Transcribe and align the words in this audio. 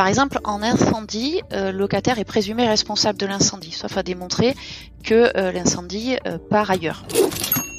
Par 0.00 0.08
exemple, 0.08 0.38
en 0.44 0.62
incendie, 0.62 1.42
le 1.50 1.72
locataire 1.72 2.18
est 2.18 2.24
présumé 2.24 2.66
responsable 2.66 3.18
de 3.18 3.26
l'incendie, 3.26 3.70
sauf 3.70 3.98
à 3.98 4.02
démontrer 4.02 4.54
que 5.04 5.30
l'incendie 5.52 6.16
part 6.48 6.70
ailleurs. 6.70 7.04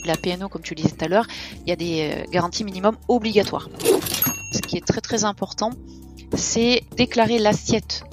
La 0.05 0.15
PNO, 0.17 0.47
comme 0.47 0.61
tu 0.61 0.75
le 0.75 0.83
disais 0.83 0.95
tout 0.95 1.03
à 1.03 1.07
l'heure, 1.07 1.25
il 1.65 1.69
y 1.69 1.71
a 1.71 1.75
des 1.75 2.27
garanties 2.31 2.63
minimum 2.63 2.95
obligatoires. 3.07 3.69
Ce 4.53 4.59
qui 4.59 4.77
est 4.77 4.85
très 4.85 5.01
très 5.01 5.25
important, 5.25 5.71
c'est 6.37 6.83
déclarer 6.95 7.39
l'assiette 7.39 8.03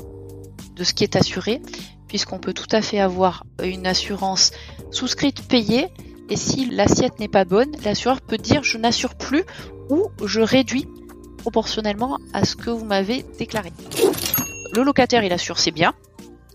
de 0.75 0.85
ce 0.85 0.95
qui 0.95 1.05
est 1.05 1.15
assuré, 1.15 1.61
puisqu'on 2.07 2.39
peut 2.39 2.55
tout 2.55 2.75
à 2.75 2.81
fait 2.81 3.01
avoir 3.01 3.45
une 3.63 3.87
assurance 3.87 4.53
souscrite 4.91 5.47
payée, 5.47 5.89
et 6.31 6.37
si 6.37 6.65
l'assiette 6.71 7.21
n'est 7.21 7.29
pas 7.29 7.45
bonne, 7.45 7.73
l'assureur 7.85 8.23
peut 8.23 8.39
dire 8.39 8.65
je 8.65 8.79
n'assure 8.79 9.17
plus 9.17 9.45
ou 9.91 10.09
je 10.25 10.41
réduis 10.41 10.89
proportionnellement 11.49 12.19
à 12.35 12.45
ce 12.45 12.57
que 12.57 12.69
vous 12.69 12.85
m'avez 12.85 13.25
déclaré. 13.39 13.73
Le 14.77 14.83
locataire, 14.83 15.25
il 15.25 15.33
assure 15.33 15.59
ses 15.59 15.71
biens 15.71 15.95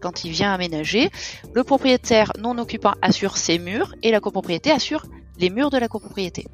quand 0.03 0.23
il 0.23 0.31
vient 0.31 0.53
aménager. 0.53 1.09
Le 1.55 1.63
propriétaire 1.63 2.31
non 2.39 2.55
occupant 2.59 2.93
assure 3.01 3.37
ses 3.37 3.57
murs 3.57 3.95
et 4.03 4.11
la 4.11 4.19
copropriété 4.19 4.69
assure 4.69 5.03
les 5.39 5.49
murs 5.49 5.71
de 5.71 5.79
la 5.79 5.87
copropriété. 5.87 6.45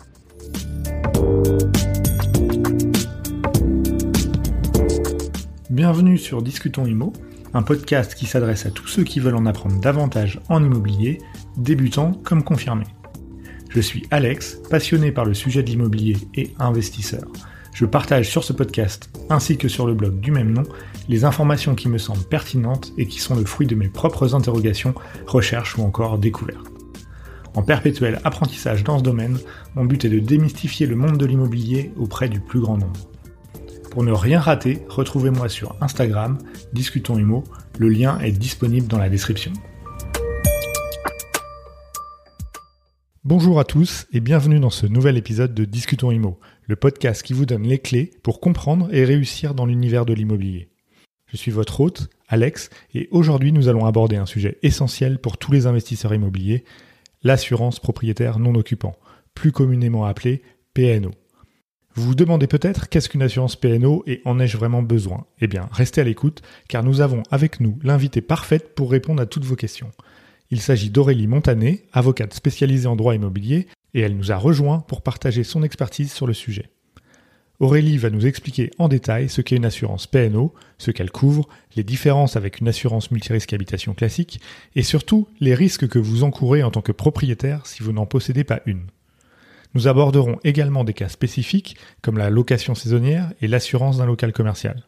Bienvenue 5.69 6.17
sur 6.17 6.41
Discutons 6.41 6.85
Imo, 6.85 7.11
un 7.53 7.61
podcast 7.61 8.15
qui 8.15 8.25
s'adresse 8.25 8.65
à 8.65 8.71
tous 8.71 8.87
ceux 8.87 9.03
qui 9.03 9.19
veulent 9.19 9.35
en 9.35 9.47
apprendre 9.47 9.81
davantage 9.81 10.39
en 10.47 10.63
immobilier, 10.63 11.17
débutants 11.57 12.13
comme 12.23 12.45
confirmés. 12.45 12.87
Je 13.67 13.81
suis 13.81 14.07
Alex, 14.11 14.59
passionné 14.69 15.11
par 15.11 15.25
le 15.25 15.33
sujet 15.33 15.61
de 15.61 15.69
l'immobilier 15.69 16.15
et 16.35 16.53
investisseur. 16.57 17.27
Je 17.79 17.85
partage 17.85 18.29
sur 18.29 18.43
ce 18.43 18.51
podcast, 18.51 19.09
ainsi 19.29 19.55
que 19.55 19.69
sur 19.69 19.87
le 19.87 19.93
blog 19.93 20.19
du 20.19 20.31
même 20.31 20.51
nom, 20.51 20.63
les 21.07 21.23
informations 21.23 21.75
qui 21.75 21.87
me 21.87 21.97
semblent 21.97 22.25
pertinentes 22.25 22.91
et 22.97 23.07
qui 23.07 23.19
sont 23.19 23.35
le 23.35 23.45
fruit 23.45 23.67
de 23.67 23.75
mes 23.75 23.87
propres 23.87 24.35
interrogations, 24.35 24.93
recherches 25.27 25.77
ou 25.77 25.83
encore 25.83 26.17
découvertes. 26.17 26.67
En 27.55 27.63
perpétuel 27.63 28.19
apprentissage 28.25 28.83
dans 28.83 28.99
ce 28.99 29.03
domaine, 29.05 29.39
mon 29.75 29.85
but 29.85 30.03
est 30.03 30.09
de 30.09 30.19
démystifier 30.19 30.87
le 30.87 30.97
monde 30.97 31.17
de 31.17 31.25
l'immobilier 31.25 31.93
auprès 31.97 32.27
du 32.27 32.41
plus 32.41 32.59
grand 32.59 32.77
nombre. 32.77 32.99
Pour 33.91 34.03
ne 34.03 34.11
rien 34.11 34.41
rater, 34.41 34.83
retrouvez-moi 34.89 35.47
sur 35.47 35.77
Instagram, 35.79 36.37
Discutons 36.73 37.17
Humo, 37.17 37.45
le 37.77 37.87
lien 37.87 38.19
est 38.19 38.33
disponible 38.33 38.87
dans 38.87 38.99
la 38.99 39.07
description. 39.07 39.53
Bonjour 43.25 43.59
à 43.59 43.63
tous 43.63 44.07
et 44.11 44.21
bienvenue 44.21 44.59
dans 44.59 44.69
ce 44.69 44.85
nouvel 44.85 45.15
épisode 45.15 45.53
de 45.53 45.63
Discutons 45.63 46.09
Imo, 46.09 46.39
le 46.69 46.75
podcast 46.75 47.23
qui 47.23 47.33
vous 47.33 47.47
donne 47.47 47.63
les 47.63 47.79
clés 47.79 48.11
pour 48.21 48.39
comprendre 48.39 48.93
et 48.93 49.03
réussir 49.03 49.55
dans 49.55 49.65
l'univers 49.65 50.05
de 50.05 50.13
l'immobilier. 50.13 50.69
Je 51.25 51.35
suis 51.35 51.49
votre 51.49 51.81
hôte, 51.81 52.11
Alex, 52.27 52.69
et 52.93 53.07
aujourd'hui 53.09 53.51
nous 53.51 53.69
allons 53.69 53.87
aborder 53.87 54.17
un 54.17 54.27
sujet 54.27 54.59
essentiel 54.61 55.17
pour 55.17 55.39
tous 55.39 55.51
les 55.51 55.65
investisseurs 55.65 56.13
immobiliers, 56.13 56.63
l'assurance 57.23 57.79
propriétaire 57.79 58.37
non 58.37 58.53
occupant, 58.53 58.95
plus 59.33 59.51
communément 59.51 60.05
appelée 60.05 60.43
PNO. 60.75 61.09
Vous 61.95 62.03
vous 62.03 62.15
demandez 62.15 62.45
peut-être 62.45 62.87
qu'est-ce 62.87 63.09
qu'une 63.09 63.23
assurance 63.23 63.55
PNO 63.55 64.03
et 64.05 64.21
en 64.25 64.39
ai-je 64.39 64.57
vraiment 64.57 64.83
besoin? 64.83 65.25
Eh 65.41 65.47
bien, 65.47 65.69
restez 65.71 66.01
à 66.01 66.03
l'écoute 66.03 66.43
car 66.67 66.83
nous 66.83 67.01
avons 67.01 67.23
avec 67.31 67.61
nous 67.61 67.79
l'invité 67.81 68.21
parfaite 68.21 68.75
pour 68.75 68.91
répondre 68.91 69.23
à 69.23 69.25
toutes 69.25 69.43
vos 69.43 69.55
questions. 69.55 69.89
Il 70.51 70.61
s'agit 70.61 70.91
d'Aurélie 70.91 71.25
Montané, 71.25 71.85
avocate 71.93 72.35
spécialisée 72.35 72.87
en 72.87 72.95
droit 72.95 73.15
immobilier, 73.15 73.65
et 73.93 74.01
elle 74.01 74.15
nous 74.15 74.31
a 74.31 74.37
rejoint 74.37 74.79
pour 74.79 75.01
partager 75.01 75.43
son 75.43 75.63
expertise 75.63 76.11
sur 76.11 76.27
le 76.27 76.33
sujet. 76.33 76.69
Aurélie 77.59 77.97
va 77.97 78.09
nous 78.09 78.25
expliquer 78.25 78.71
en 78.77 78.87
détail 78.87 79.27
ce 79.27 79.41
qu'est 79.41 79.57
une 79.57 79.65
assurance 79.65 80.07
PNO, 80.07 80.53
ce 80.77 80.91
qu'elle 80.91 81.11
couvre, 81.11 81.49
les 81.75 81.83
différences 81.83 82.37
avec 82.37 82.59
une 82.59 82.69
assurance 82.69 83.11
multirisque 83.11 83.51
habitation 83.51 83.93
classique, 83.93 84.39
et 84.75 84.83
surtout 84.83 85.27
les 85.41 85.55
risques 85.55 85.89
que 85.89 85.99
vous 85.99 86.23
encourez 86.23 86.63
en 86.63 86.71
tant 86.71 86.81
que 86.81 86.93
propriétaire 86.93 87.67
si 87.67 87.83
vous 87.83 87.91
n'en 87.91 88.05
possédez 88.05 88.45
pas 88.45 88.61
une. 88.65 88.87
Nous 89.75 89.87
aborderons 89.87 90.39
également 90.45 90.85
des 90.85 90.93
cas 90.93 91.09
spécifiques 91.09 91.75
comme 92.01 92.17
la 92.17 92.29
location 92.29 92.75
saisonnière 92.75 93.33
et 93.41 93.47
l'assurance 93.47 93.97
d'un 93.97 94.05
local 94.05 94.31
commercial. 94.31 94.83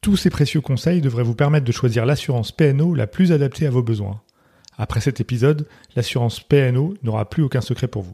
Tous 0.00 0.16
ces 0.16 0.30
précieux 0.30 0.60
conseils 0.60 1.00
devraient 1.00 1.22
vous 1.22 1.36
permettre 1.36 1.64
de 1.64 1.72
choisir 1.72 2.04
l'assurance 2.04 2.50
PNO 2.50 2.94
la 2.94 3.06
plus 3.06 3.30
adaptée 3.30 3.66
à 3.66 3.70
vos 3.70 3.84
besoins. 3.84 4.20
Après 4.76 5.00
cet 5.00 5.20
épisode, 5.20 5.68
l'assurance 5.94 6.40
PNO 6.40 6.94
n'aura 7.04 7.30
plus 7.30 7.44
aucun 7.44 7.60
secret 7.60 7.86
pour 7.86 8.02
vous. 8.02 8.12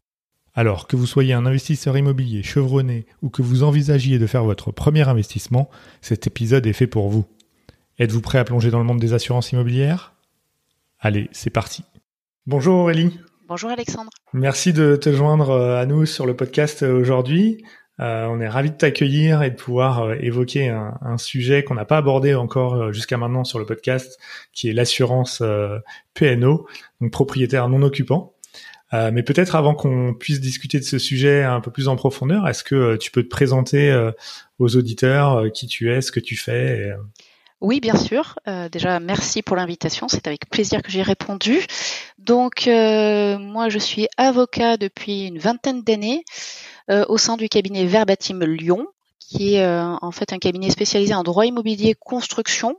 Alors 0.59 0.89
que 0.89 0.97
vous 0.97 1.07
soyez 1.07 1.35
un 1.35 1.47
investisseur 1.47 1.97
immobilier 1.97 2.43
chevronné 2.43 3.07
ou 3.23 3.31
que 3.31 3.43
vous 3.43 3.63
envisagiez 3.63 4.19
de 4.19 4.27
faire 4.27 4.43
votre 4.43 4.73
premier 4.73 5.09
investissement, 5.09 5.71
cet 6.01 6.27
épisode 6.27 6.67
est 6.67 6.73
fait 6.73 6.89
pour 6.89 7.11
vous. 7.11 7.27
Êtes-vous 8.01 8.21
prêt 8.21 8.41
à 8.41 8.45
plonger 8.45 8.73
dans 8.73 8.81
le 8.81 8.85
monde 8.85 8.99
des 8.99 9.13
assurances 9.13 9.53
immobilières? 9.53 10.15
Allez, 10.99 11.29
c'est 11.31 11.51
parti. 11.51 11.85
Bonjour 12.49 12.75
Aurélie. 12.75 13.21
Bonjour 13.47 13.71
Alexandre. 13.71 14.11
Merci 14.33 14.73
de 14.73 14.97
te 14.97 15.13
joindre 15.13 15.51
euh, 15.51 15.81
à 15.81 15.87
nous 15.87 16.07
sur 16.07 16.27
le 16.27 16.35
podcast 16.35 16.83
euh, 16.83 16.99
aujourd'hui. 16.99 17.65
Euh, 18.01 18.27
on 18.27 18.41
est 18.41 18.49
ravi 18.49 18.73
de 18.73 18.77
t'accueillir 18.77 19.45
et 19.45 19.51
de 19.51 19.57
pouvoir 19.57 20.13
évoquer 20.15 20.71
un, 20.71 21.19
sujet 21.19 21.63
qu'on 21.63 21.75
n'a 21.75 21.85
pas 21.85 21.99
abordé 21.99 22.35
encore 22.35 22.93
jusqu'à 22.93 23.17
maintenant 23.17 23.45
sur 23.45 23.61
le 23.61 23.65
podcast, 23.65 24.19
qui 24.53 24.69
est 24.69 24.73
l'assurance 24.73 25.41
PNO, 26.15 26.67
donc 27.01 27.13
propriétaire 27.13 27.69
non 27.69 27.83
occupant. 27.83 28.35
Mais 28.93 29.23
peut-être 29.23 29.55
avant 29.55 29.75
qu'on 29.75 30.15
puisse 30.15 30.41
discuter 30.41 30.79
de 30.79 30.85
ce 30.85 30.99
sujet 30.99 31.43
un 31.43 31.61
peu 31.61 31.71
plus 31.71 31.89
en 31.89 31.97
profondeur, 31.97 32.49
est-ce 32.49 32.65
que 32.65 32.97
tu 32.97 33.11
peux 33.11 33.23
te 33.23 33.29
présenter 33.29 34.11
aux 34.59 34.77
auditeurs 34.77 35.51
qui 35.53 35.67
tu 35.67 35.93
es, 35.93 36.01
ce 36.01 36.13
que 36.13 36.21
tu 36.21 36.37
fais 36.37 36.95
oui, 37.61 37.81
bien 37.81 37.97
sûr. 37.97 38.39
Euh, 38.47 38.69
déjà, 38.69 39.01
merci 39.01 39.43
pour 39.43 39.57
l'invitation. 39.57 40.07
C'est 40.09 40.29
avec 40.29 40.49
plaisir 40.49 40.81
que 40.81 40.91
j'ai 40.91 41.03
répondu. 41.03 41.61
Donc, 42.19 42.69
euh, 42.69 43.37
moi, 43.39 43.69
je 43.69 43.81
suis 43.81 44.07
avocat 44.17 44.77
depuis 44.77 45.27
une 45.27 45.39
vingtaine 45.39 45.83
d'années 45.83 46.25
euh, 46.89 47.05
au 47.09 47.19
sein 47.19 47.37
du 47.37 47.49
cabinet 47.49 47.85
Verbatim 47.85 48.45
Lyon, 48.45 48.87
qui 49.19 49.57
est 49.57 49.67
en 49.67 50.11
fait 50.11 50.33
un 50.33 50.39
cabinet 50.39 50.71
spécialisé 50.71 51.15
en 51.15 51.23
droit 51.23 51.45
immobilier 51.45 51.95
construction. 51.95 52.77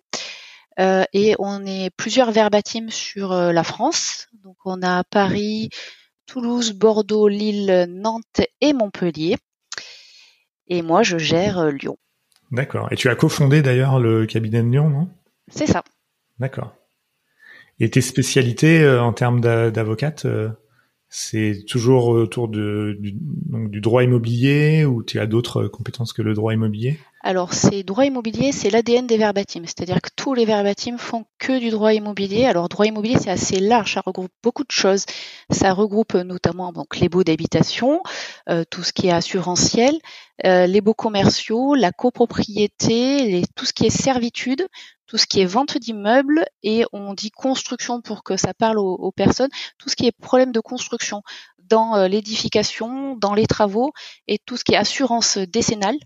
Et 0.78 1.36
on 1.40 1.66
est 1.66 1.90
plusieurs 1.98 2.32
Verbatim 2.32 2.90
sur 2.90 3.34
la 3.34 3.64
France. 3.64 4.28
Donc, 4.44 4.56
on 4.66 4.82
a 4.82 5.04
Paris, 5.04 5.70
Toulouse, 6.26 6.74
Bordeaux, 6.74 7.28
Lille, 7.28 7.88
Nantes 7.90 8.42
et 8.62 8.74
Montpellier. 8.74 9.38
Et 10.68 10.82
moi, 10.82 11.04
je 11.04 11.18
gère 11.18 11.72
Lyon. 11.72 11.98
D'accord. 12.52 12.88
Et 12.92 12.96
tu 12.96 13.10
as 13.10 13.16
cofondé 13.16 13.62
d'ailleurs 13.62 14.00
le 14.00 14.26
cabinet 14.26 14.64
de 14.64 14.70
Lyon, 14.70 14.90
non? 14.90 15.10
C'est 15.50 15.68
ça. 15.68 15.84
D'accord. 16.40 16.74
Et 17.80 17.90
tes 17.90 18.02
spécialités 18.02 18.82
euh, 18.82 19.02
en 19.02 19.14
termes 19.14 19.42
d'avocate, 19.42 20.26
euh, 20.26 20.50
c'est 21.10 21.64
toujours 21.68 22.08
autour 22.08 22.48
de, 22.48 22.98
du, 23.00 23.14
donc, 23.14 23.72
du 23.72 23.82
droit 23.82 24.04
immobilier 24.04 24.86
ou 24.86 25.04
tu 25.04 25.20
as 25.20 25.28
d'autres 25.28 25.68
compétences 25.68 26.14
que 26.14 26.22
le 26.22 26.34
droit 26.34 26.54
immobilier? 26.54 27.00
Alors, 27.22 27.54
c'est 27.54 27.84
droit 27.84 28.06
immobilier, 28.06 28.54
c'est 28.54 28.70
l'ADN 28.70 29.06
des 29.06 29.18
verbatims. 29.18 29.66
C'est-à-dire 29.66 30.02
que 30.02 30.10
tous 30.16 30.34
les 30.34 30.46
verbatims 30.46 30.98
font 30.98 31.26
que 31.38 31.60
du 31.60 31.70
droit 31.70 31.94
immobilier. 31.94 32.46
Alors, 32.46 32.70
droit 32.70 32.86
immobilier, 32.86 33.18
c'est 33.20 33.30
assez 33.30 33.60
large, 33.60 33.96
ça 33.96 34.02
regroupe 34.06 34.32
beaucoup 34.42 34.64
de 34.64 34.72
choses. 34.72 35.06
Ça 35.50 35.74
regroupe 35.74 36.14
notamment 36.14 36.72
donc, 36.72 36.98
les 36.98 37.10
baux 37.10 37.26
d'habitation, 37.26 38.02
euh, 38.48 38.64
tout 38.70 38.84
ce 38.84 38.94
qui 38.94 39.08
est 39.08 39.12
assurantiel, 39.12 40.00
euh, 40.46 40.66
les 40.66 40.80
baux 40.80 40.94
commerciaux, 40.94 41.76
la 41.76 41.92
copropriété, 41.92 43.44
tout 43.54 43.66
ce 43.66 43.74
qui 43.74 43.86
est 43.86 43.90
servitude, 43.90 44.66
tout 45.06 45.18
ce 45.18 45.26
qui 45.26 45.42
est 45.42 45.46
vente 45.46 45.78
d'immeubles 45.78 46.46
et 46.64 46.86
on 46.94 47.14
dit 47.14 47.32
construction 47.32 48.00
pour 48.00 48.24
que 48.24 48.38
ça 48.38 48.54
parle 48.54 48.80
aux, 48.80 49.12
personnes, 49.12 49.50
tout 49.78 49.90
ce 49.90 49.98
qui 49.98 50.06
est 50.06 50.14
problème 50.14 50.54
de 50.54 50.62
construction 50.62 51.22
dans 51.58 51.98
euh, 51.98 52.08
l'édification, 52.08 53.18
dans 53.18 53.34
les 53.34 53.46
travaux 53.46 53.92
et 54.28 54.38
tout 54.38 54.56
ce 54.56 54.64
qui 54.64 54.74
est 54.74 54.78
assurance 54.78 55.38
décennale 55.38 55.98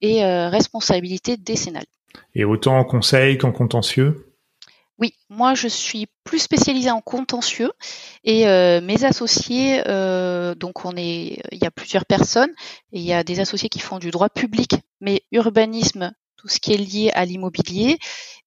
et 0.00 0.24
euh, 0.24 0.48
responsabilité 0.48 1.36
décennale. 1.36 1.86
Et 2.34 2.44
autant 2.44 2.78
en 2.78 2.84
conseil 2.84 3.38
qu'en 3.38 3.52
contentieux? 3.52 4.26
Oui, 4.98 5.14
moi 5.30 5.54
je 5.54 5.68
suis 5.68 6.08
plus 6.24 6.40
spécialisée 6.40 6.90
en 6.90 7.00
contentieux 7.00 7.72
et 8.22 8.46
euh, 8.46 8.82
mes 8.82 9.04
associés, 9.04 9.82
donc 10.56 10.84
on 10.84 10.94
est, 10.96 11.40
il 11.52 11.58
y 11.58 11.64
a 11.64 11.70
plusieurs 11.70 12.04
personnes 12.04 12.50
et 12.92 12.98
il 12.98 13.04
y 13.04 13.14
a 13.14 13.24
des 13.24 13.40
associés 13.40 13.70
qui 13.70 13.78
font 13.78 13.98
du 13.98 14.10
droit 14.10 14.28
public, 14.28 14.74
mais 15.00 15.22
urbanisme, 15.32 16.12
tout 16.36 16.48
ce 16.48 16.60
qui 16.60 16.74
est 16.74 16.76
lié 16.76 17.10
à 17.14 17.24
l'immobilier 17.24 17.98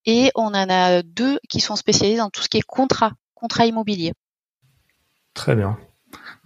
et 0.06 0.30
on 0.36 0.54
en 0.54 0.70
a 0.70 1.02
deux 1.02 1.40
qui 1.50 1.60
sont 1.60 1.76
spécialisés 1.76 2.20
dans 2.20 2.30
tout 2.30 2.44
ce 2.44 2.50
qui 2.50 2.58
est 2.58 2.62
contrat, 2.62 3.14
contrat 3.34 3.66
immobilier. 3.66 4.14
Très 5.34 5.56
bien. 5.56 5.80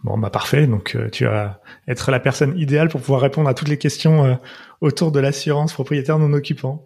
Bon, 0.04 0.18
bah 0.18 0.30
parfait. 0.30 0.68
Donc, 0.68 0.96
euh, 0.96 1.10
tu 1.10 1.26
vas 1.26 1.60
être 1.88 2.12
la 2.12 2.20
personne 2.20 2.58
idéale 2.58 2.90
pour 2.90 3.02
pouvoir 3.02 3.22
répondre 3.22 3.50
à 3.50 3.54
toutes 3.54 3.68
les 3.68 3.78
questions 3.78 4.26
euh, 4.26 4.36
autour 4.82 5.12
de 5.12 5.20
l'assurance 5.20 5.74
propriétaire 5.74 6.20
non 6.20 6.34
occupant. 6.34 6.86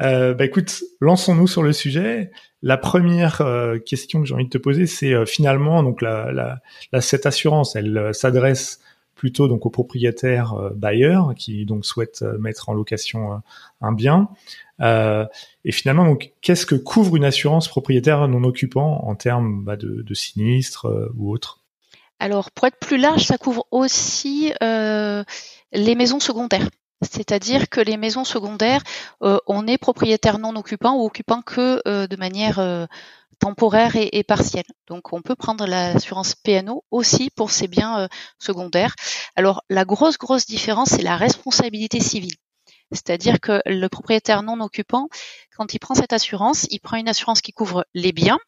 Euh, 0.00 0.34
bah 0.34 0.44
écoute, 0.44 0.82
lançons-nous 1.00 1.46
sur 1.46 1.62
le 1.62 1.72
sujet. 1.72 2.30
La 2.62 2.76
première 2.76 3.42
question 3.84 4.20
que 4.20 4.26
j'ai 4.26 4.34
envie 4.34 4.44
de 4.44 4.50
te 4.50 4.58
poser, 4.58 4.86
c'est 4.86 5.26
finalement 5.26 5.82
donc 5.82 6.04
cette 7.00 7.26
assurance, 7.26 7.74
elle 7.74 8.10
s'adresse 8.12 8.78
plutôt 9.16 9.48
donc 9.48 9.66
aux 9.66 9.70
propriétaires 9.70 10.54
bailleurs 10.76 11.34
qui 11.36 11.66
donc 11.66 11.84
souhaitent 11.84 12.22
mettre 12.38 12.68
en 12.68 12.74
location 12.74 13.42
un 13.80 13.92
bien. 13.92 14.28
et 14.80 15.72
finalement, 15.72 16.04
donc, 16.04 16.30
qu'est-ce 16.40 16.64
que 16.64 16.76
couvre 16.76 17.16
une 17.16 17.24
assurance 17.24 17.66
propriétaire 17.66 18.28
non 18.28 18.44
occupant 18.44 19.04
en 19.08 19.16
termes 19.16 19.64
bah, 19.64 19.76
de, 19.76 20.02
de 20.02 20.14
sinistre 20.14 21.10
ou 21.16 21.32
autre? 21.32 21.61
Alors, 22.22 22.50
pour 22.52 22.66
être 22.68 22.78
plus 22.78 22.98
large, 22.98 23.24
ça 23.24 23.36
couvre 23.36 23.66
aussi 23.70 24.52
les 24.60 25.94
maisons 25.94 26.20
secondaires. 26.20 26.68
C'est-à-dire 27.02 27.68
que 27.68 27.80
les 27.80 27.96
maisons 27.96 28.24
secondaires, 28.24 28.82
euh, 29.22 29.38
on 29.46 29.66
est 29.66 29.78
propriétaire 29.78 30.38
non 30.38 30.54
occupant 30.54 30.94
ou 30.94 31.04
occupant 31.04 31.42
que 31.42 31.82
euh, 31.86 32.06
de 32.06 32.16
manière 32.16 32.58
euh, 32.60 32.86
temporaire 33.40 33.96
et, 33.96 34.22
partielle. 34.22 34.64
Donc 34.86 35.12
on 35.12 35.20
peut 35.20 35.34
prendre 35.34 35.66
l'assurance 35.66 36.36
PNO 36.36 36.84
aussi 36.92 37.28
pour 37.30 37.50
ces 37.50 37.66
biens 37.66 38.08
secondaires. 38.38 38.94
Alors 39.34 39.64
la 39.68 39.84
grosse 39.84 40.16
grosse 40.16 40.46
différence, 40.46 40.90
c'est 40.90 41.02
la 41.02 41.16
responsabilité 41.16 41.98
civile. 41.98 42.36
C'est-à-dire 42.92 43.40
que 43.40 43.60
le 43.66 43.88
propriétaire 43.88 44.44
non 44.44 44.60
occupant, 44.60 45.08
quand 45.56 45.74
il 45.74 45.80
prend 45.80 45.94
cette 45.94 46.12
assurance, 46.12 46.68
il 46.70 46.78
prend 46.78 46.98
une 46.98 47.08
assurance 47.08 47.40
qui 47.40 47.52
couvre 47.52 47.84
les 47.94 48.12
biens, 48.12 48.38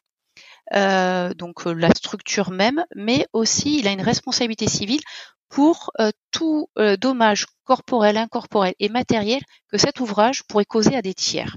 donc 0.71 1.65
la 1.65 1.89
structure 1.89 2.51
même, 2.51 2.85
mais 2.95 3.27
aussi 3.33 3.79
il 3.79 3.87
a 3.87 3.91
une 3.91 4.01
responsabilité 4.01 4.67
civile 4.67 5.01
pour 5.49 5.91
euh, 5.99 6.11
tout 6.31 6.69
euh, 6.77 6.97
dommage 6.97 7.45
corporel, 7.63 8.17
incorporel 8.17 8.73
et 8.79 8.89
matériel 8.89 9.41
que 9.69 9.77
cet 9.77 9.99
ouvrage 9.99 10.43
pourrait 10.43 10.65
causer 10.65 10.95
à 10.95 11.01
des 11.01 11.13
tiers. 11.13 11.55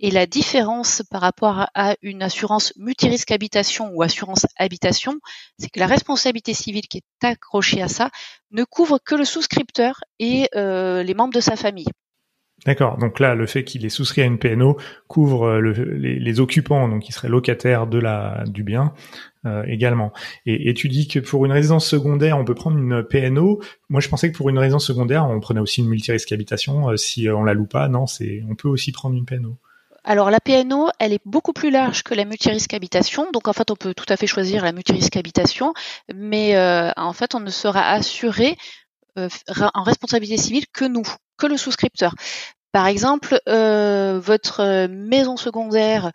Et 0.00 0.10
la 0.10 0.26
différence 0.26 1.02
par 1.10 1.20
rapport 1.20 1.66
à 1.74 1.96
une 2.02 2.22
assurance 2.22 2.72
multirisque 2.76 3.32
habitation 3.32 3.90
ou 3.92 4.02
assurance 4.02 4.46
habitation, 4.56 5.18
c'est 5.58 5.68
que 5.68 5.80
la 5.80 5.88
responsabilité 5.88 6.54
civile 6.54 6.86
qui 6.86 6.98
est 6.98 7.26
accrochée 7.26 7.82
à 7.82 7.88
ça 7.88 8.10
ne 8.52 8.62
couvre 8.62 8.98
que 9.04 9.16
le 9.16 9.24
souscripteur 9.24 10.00
et 10.20 10.48
euh, 10.54 11.02
les 11.02 11.14
membres 11.14 11.34
de 11.34 11.40
sa 11.40 11.56
famille. 11.56 11.88
D'accord. 12.66 12.98
Donc 12.98 13.20
là, 13.20 13.34
le 13.34 13.46
fait 13.46 13.64
qu'il 13.64 13.86
ait 13.86 13.90
souscrit 13.90 14.22
à 14.22 14.24
une 14.24 14.38
PNO 14.38 14.76
couvre 15.06 15.46
euh, 15.46 15.60
les, 15.60 16.40
occupants, 16.40 16.88
donc 16.88 17.02
qui 17.02 17.12
seraient 17.12 17.28
locataires 17.28 17.86
de 17.86 17.98
la 17.98 18.44
du 18.46 18.64
bien 18.64 18.92
euh, 19.46 19.62
également. 19.66 20.12
Et, 20.44 20.74
tu 20.74 20.88
dis 20.88 21.06
que 21.06 21.20
pour 21.20 21.46
une 21.46 21.52
résidence 21.52 21.86
secondaire, 21.86 22.36
on 22.36 22.44
peut 22.44 22.54
prendre 22.54 22.76
une 22.76 23.04
PNO. 23.04 23.60
Moi, 23.88 24.00
je 24.00 24.08
pensais 24.08 24.32
que 24.32 24.36
pour 24.36 24.48
une 24.48 24.58
résidence 24.58 24.86
secondaire, 24.86 25.28
on 25.28 25.38
prenait 25.38 25.60
aussi 25.60 25.82
une 25.82 25.88
multirisque 25.88 26.32
habitation. 26.32 26.90
Euh, 26.90 26.96
si 26.96 27.28
on 27.30 27.44
la 27.44 27.54
loue 27.54 27.66
pas, 27.66 27.88
non, 27.88 28.06
c'est 28.06 28.42
on 28.50 28.56
peut 28.56 28.68
aussi 28.68 28.90
prendre 28.90 29.16
une 29.16 29.24
PNO. 29.24 29.56
Alors 30.04 30.30
la 30.30 30.40
PNO, 30.40 30.88
elle 30.98 31.12
est 31.12 31.20
beaucoup 31.26 31.52
plus 31.52 31.70
large 31.70 32.02
que 32.02 32.14
la 32.14 32.24
multirisque 32.24 32.72
habitation. 32.74 33.30
Donc 33.32 33.46
en 33.46 33.52
fait, 33.52 33.70
on 33.70 33.76
peut 33.76 33.94
tout 33.94 34.06
à 34.08 34.16
fait 34.16 34.26
choisir 34.26 34.64
la 34.64 34.72
multirisque 34.72 35.16
habitation, 35.16 35.74
mais 36.14 36.56
en 36.96 37.12
fait, 37.12 37.34
on 37.34 37.40
ne 37.40 37.50
sera 37.50 37.90
assuré 37.90 38.56
en 39.74 39.82
responsabilité 39.82 40.40
civile 40.40 40.64
que 40.72 40.84
nous, 40.84 41.04
que 41.36 41.46
le 41.46 41.56
souscripteur. 41.56 42.14
Par 42.72 42.86
exemple, 42.86 43.40
euh, 43.48 44.20
votre 44.22 44.86
maison 44.88 45.36
secondaire 45.36 46.12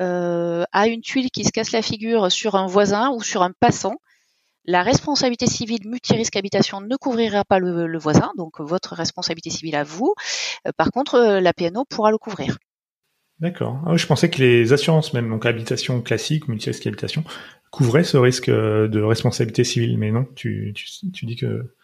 euh, 0.00 0.64
a 0.72 0.86
une 0.86 1.00
tuile 1.00 1.30
qui 1.30 1.44
se 1.44 1.50
casse 1.50 1.72
la 1.72 1.80
figure 1.80 2.30
sur 2.30 2.56
un 2.56 2.66
voisin 2.66 3.10
ou 3.10 3.22
sur 3.22 3.42
un 3.42 3.52
passant. 3.58 3.96
La 4.66 4.82
responsabilité 4.82 5.46
civile 5.46 5.88
multirisque 5.88 6.36
habitation 6.36 6.80
ne 6.80 6.96
couvrira 6.96 7.44
pas 7.44 7.58
le, 7.58 7.98
voisin, 7.98 8.32
donc 8.36 8.60
votre 8.60 8.94
responsabilité 8.94 9.50
civile 9.50 9.76
à 9.76 9.84
vous. 9.84 10.14
Euh, 10.66 10.72
par 10.76 10.90
contre, 10.90 11.18
la 11.18 11.52
PNO 11.52 11.84
pourra 11.88 12.10
le 12.10 12.18
couvrir. 12.18 12.58
D'accord. 13.40 13.80
Ah 13.86 13.96
je 13.96 14.06
pensais 14.06 14.30
que 14.30 14.40
les 14.40 14.72
assurances, 14.72 15.12
même 15.12 15.28
donc 15.28 15.44
habitation 15.44 16.00
classique, 16.02 16.48
multirisque 16.48 16.86
habitation, 16.86 17.24
couvraient 17.70 18.04
ce 18.04 18.16
risque 18.16 18.50
de 18.50 19.02
responsabilité 19.02 19.64
civile, 19.64 19.98
mais 19.98 20.12
non, 20.12 20.26
tu 20.34 20.72
dis 20.72 21.36
que 21.36 21.74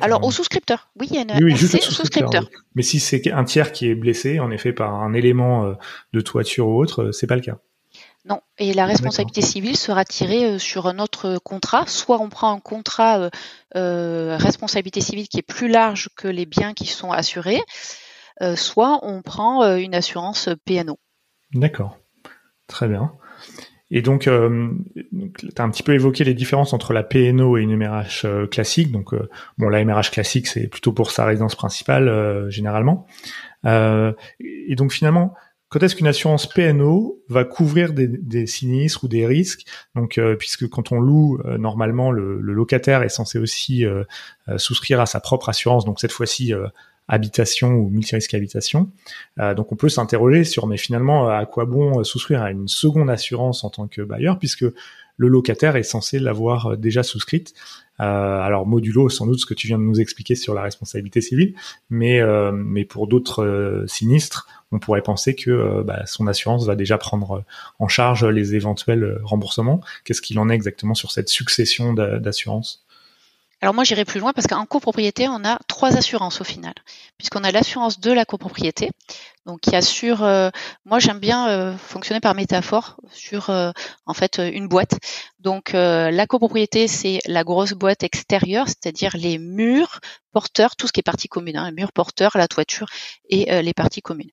alors, 0.00 0.24
au 0.24 0.30
souscripteur, 0.30 0.90
oui, 0.98 1.08
il 1.10 1.16
y 1.16 1.18
a 1.18 1.22
une 1.22 1.44
oui, 1.44 1.56
juste 1.56 1.80
souscripteur. 1.80 2.44
Mais 2.74 2.82
si 2.82 3.00
c'est 3.00 3.30
un 3.30 3.44
tiers 3.44 3.72
qui 3.72 3.88
est 3.88 3.94
blessé, 3.94 4.40
en 4.40 4.50
effet, 4.50 4.72
par 4.72 4.94
un 4.94 5.12
élément 5.14 5.64
euh, 5.64 5.74
de 6.12 6.20
toiture 6.20 6.68
ou 6.68 6.78
autre, 6.80 7.04
euh, 7.04 7.12
c'est 7.12 7.26
pas 7.26 7.36
le 7.36 7.40
cas. 7.40 7.58
Non, 8.26 8.42
et 8.58 8.74
la 8.74 8.84
responsabilité 8.84 9.40
civile 9.40 9.76
sera 9.76 10.04
tirée 10.04 10.44
euh, 10.44 10.58
sur 10.58 10.86
un 10.86 10.98
autre 10.98 11.38
contrat. 11.38 11.86
Soit 11.86 12.20
on 12.20 12.28
prend 12.28 12.52
un 12.52 12.60
contrat 12.60 13.30
responsabilité 13.74 15.00
civile 15.00 15.28
qui 15.28 15.38
est 15.38 15.42
plus 15.42 15.68
large 15.68 16.08
que 16.16 16.28
les 16.28 16.46
biens 16.46 16.74
qui 16.74 16.86
sont 16.86 17.12
assurés, 17.12 17.62
soit 18.56 19.00
on 19.02 19.22
prend 19.22 19.76
une 19.76 19.94
assurance 19.94 20.48
PNO. 20.64 20.98
D'accord, 21.52 21.98
très 22.66 22.88
bien. 22.88 23.12
Et 23.90 24.02
donc, 24.02 24.28
euh, 24.28 24.68
tu 25.38 25.48
as 25.58 25.62
un 25.62 25.70
petit 25.70 25.82
peu 25.82 25.94
évoqué 25.94 26.22
les 26.22 26.34
différences 26.34 26.72
entre 26.72 26.92
la 26.92 27.02
PNO 27.02 27.58
et 27.58 27.62
une 27.62 27.76
MRH 27.76 28.24
euh, 28.24 28.46
classique. 28.46 28.92
Donc, 28.92 29.12
euh, 29.12 29.28
bon, 29.58 29.68
la 29.68 29.84
MRH 29.84 30.10
classique, 30.12 30.46
c'est 30.46 30.68
plutôt 30.68 30.92
pour 30.92 31.10
sa 31.10 31.24
résidence 31.24 31.56
principale, 31.56 32.08
euh, 32.08 32.48
généralement. 32.50 33.06
et 33.64 34.74
donc, 34.76 34.92
finalement, 34.92 35.34
quand 35.68 35.82
est-ce 35.82 35.94
qu'une 35.94 36.06
assurance 36.06 36.48
PNO 36.48 37.22
va 37.28 37.44
couvrir 37.44 37.92
des, 37.92 38.08
des, 38.08 38.46
sinistres 38.46 39.04
ou 39.04 39.08
des 39.08 39.26
risques? 39.26 39.66
Donc, 39.94 40.18
puisque 40.38 40.68
quand 40.68 40.90
on 40.90 40.98
loue, 40.98 41.38
normalement, 41.58 42.10
le, 42.10 42.40
le, 42.40 42.52
locataire 42.54 43.02
est 43.02 43.08
censé 43.10 43.38
aussi 43.38 43.84
souscrire 44.56 45.00
à 45.00 45.06
sa 45.06 45.20
propre 45.20 45.48
assurance. 45.48 45.84
Donc, 45.84 46.00
cette 46.00 46.10
fois-ci, 46.10 46.54
habitation 47.10 47.72
ou 47.72 47.90
multirisque 47.90 48.32
habitation. 48.32 48.90
Euh, 49.38 49.52
donc 49.54 49.72
on 49.72 49.76
peut 49.76 49.88
s'interroger 49.88 50.44
sur 50.44 50.66
mais 50.66 50.78
finalement 50.78 51.28
à 51.28 51.44
quoi 51.44 51.66
bon 51.66 52.02
souscrire 52.04 52.40
à 52.40 52.50
une 52.50 52.68
seconde 52.68 53.10
assurance 53.10 53.64
en 53.64 53.70
tant 53.70 53.88
que 53.88 54.00
bailleur 54.00 54.38
puisque 54.38 54.64
le 55.16 55.28
locataire 55.28 55.76
est 55.76 55.82
censé 55.82 56.18
l'avoir 56.18 56.78
déjà 56.78 57.02
souscrite. 57.02 57.52
Euh, 57.98 58.40
alors 58.40 58.66
modulo 58.66 59.10
sans 59.10 59.26
doute 59.26 59.40
ce 59.40 59.44
que 59.44 59.52
tu 59.52 59.66
viens 59.66 59.76
de 59.76 59.82
nous 59.82 60.00
expliquer 60.00 60.34
sur 60.34 60.54
la 60.54 60.62
responsabilité 60.62 61.20
civile, 61.20 61.54
mais 61.90 62.20
euh, 62.20 62.52
mais 62.52 62.84
pour 62.84 63.08
d'autres 63.08 63.84
sinistres, 63.86 64.46
on 64.72 64.78
pourrait 64.78 65.02
penser 65.02 65.34
que 65.34 65.82
bah, 65.82 66.06
son 66.06 66.26
assurance 66.28 66.64
va 66.64 66.76
déjà 66.76 66.96
prendre 66.96 67.44
en 67.80 67.88
charge 67.88 68.24
les 68.24 68.54
éventuels 68.54 69.20
remboursements. 69.24 69.80
Qu'est-ce 70.04 70.22
qu'il 70.22 70.38
en 70.38 70.48
est 70.48 70.54
exactement 70.54 70.94
sur 70.94 71.10
cette 71.10 71.28
succession 71.28 71.92
d'assurances? 71.92 72.86
Alors 73.62 73.74
moi 73.74 73.84
j'irai 73.84 74.04
plus 74.04 74.20
loin 74.20 74.32
parce 74.32 74.46
qu'en 74.46 74.64
copropriété, 74.64 75.28
on 75.28 75.44
a 75.44 75.58
trois 75.68 75.96
assurances 75.96 76.40
au 76.40 76.44
final, 76.44 76.72
puisqu'on 77.18 77.44
a 77.44 77.50
l'assurance 77.50 78.00
de 78.00 78.10
la 78.10 78.24
copropriété, 78.24 78.90
donc 79.44 79.60
qui 79.60 79.76
assure. 79.76 80.22
Euh, 80.22 80.50
moi 80.86 80.98
j'aime 80.98 81.18
bien 81.18 81.48
euh, 81.48 81.76
fonctionner 81.76 82.20
par 82.20 82.34
métaphore 82.34 82.96
sur 83.12 83.50
euh, 83.50 83.70
en 84.06 84.14
fait 84.14 84.38
une 84.38 84.66
boîte. 84.66 84.98
Donc 85.40 85.72
la 85.72 86.26
copropriété 86.26 86.86
c'est 86.86 87.20
la 87.26 87.44
grosse 87.44 87.72
boîte 87.72 88.02
extérieure, 88.02 88.68
c'est-à-dire 88.68 89.16
les 89.16 89.38
murs 89.38 90.00
porteurs, 90.32 90.76
tout 90.76 90.86
ce 90.86 90.92
qui 90.92 91.00
est 91.00 91.02
partie 91.02 91.28
commune, 91.28 91.56
hein, 91.56 91.70
les 91.70 91.74
murs 91.74 91.92
porteurs, 91.92 92.36
la 92.36 92.46
toiture 92.46 92.86
et 93.28 93.62
les 93.62 93.74
parties 93.74 94.02
communes. 94.02 94.30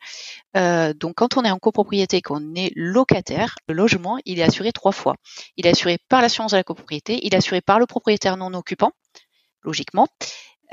donc 0.54 1.16
quand 1.16 1.38
on 1.38 1.44
est 1.44 1.52
en 1.52 1.60
copropriété, 1.60 2.22
qu'on 2.22 2.56
est 2.56 2.72
locataire, 2.76 3.56
le 3.68 3.74
logement 3.74 4.18
il 4.26 4.40
est 4.40 4.44
assuré 4.44 4.72
trois 4.72 4.92
fois. 4.92 5.16
Il 5.56 5.66
est 5.66 5.72
assuré 5.72 5.98
par 6.10 6.22
l'assurance 6.22 6.52
de 6.52 6.58
la 6.58 6.64
copropriété, 6.64 7.20
il 7.26 7.34
est 7.34 7.38
assuré 7.38 7.62
par 7.62 7.80
le 7.80 7.86
propriétaire 7.86 8.36
non 8.38 8.54
occupant 8.54 8.92
logiquement, 9.68 10.08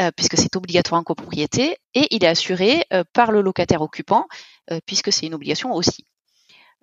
euh, 0.01 0.11
puisque 0.17 0.37
c'est 0.37 0.57
obligatoire 0.57 1.01
en 1.01 1.05
copropriété, 1.05 1.77
et 1.95 2.07
il 2.11 2.25
est 2.25 2.29
assuré 2.29 2.85
euh, 2.93 3.05
par 3.13 3.31
le 3.31 3.43
locataire 3.43 3.83
occupant, 3.83 4.27
euh, 4.71 4.81
puisque 4.87 5.13
c'est 5.13 5.27
une 5.27 5.35
obligation 5.35 5.73
aussi. 5.73 6.07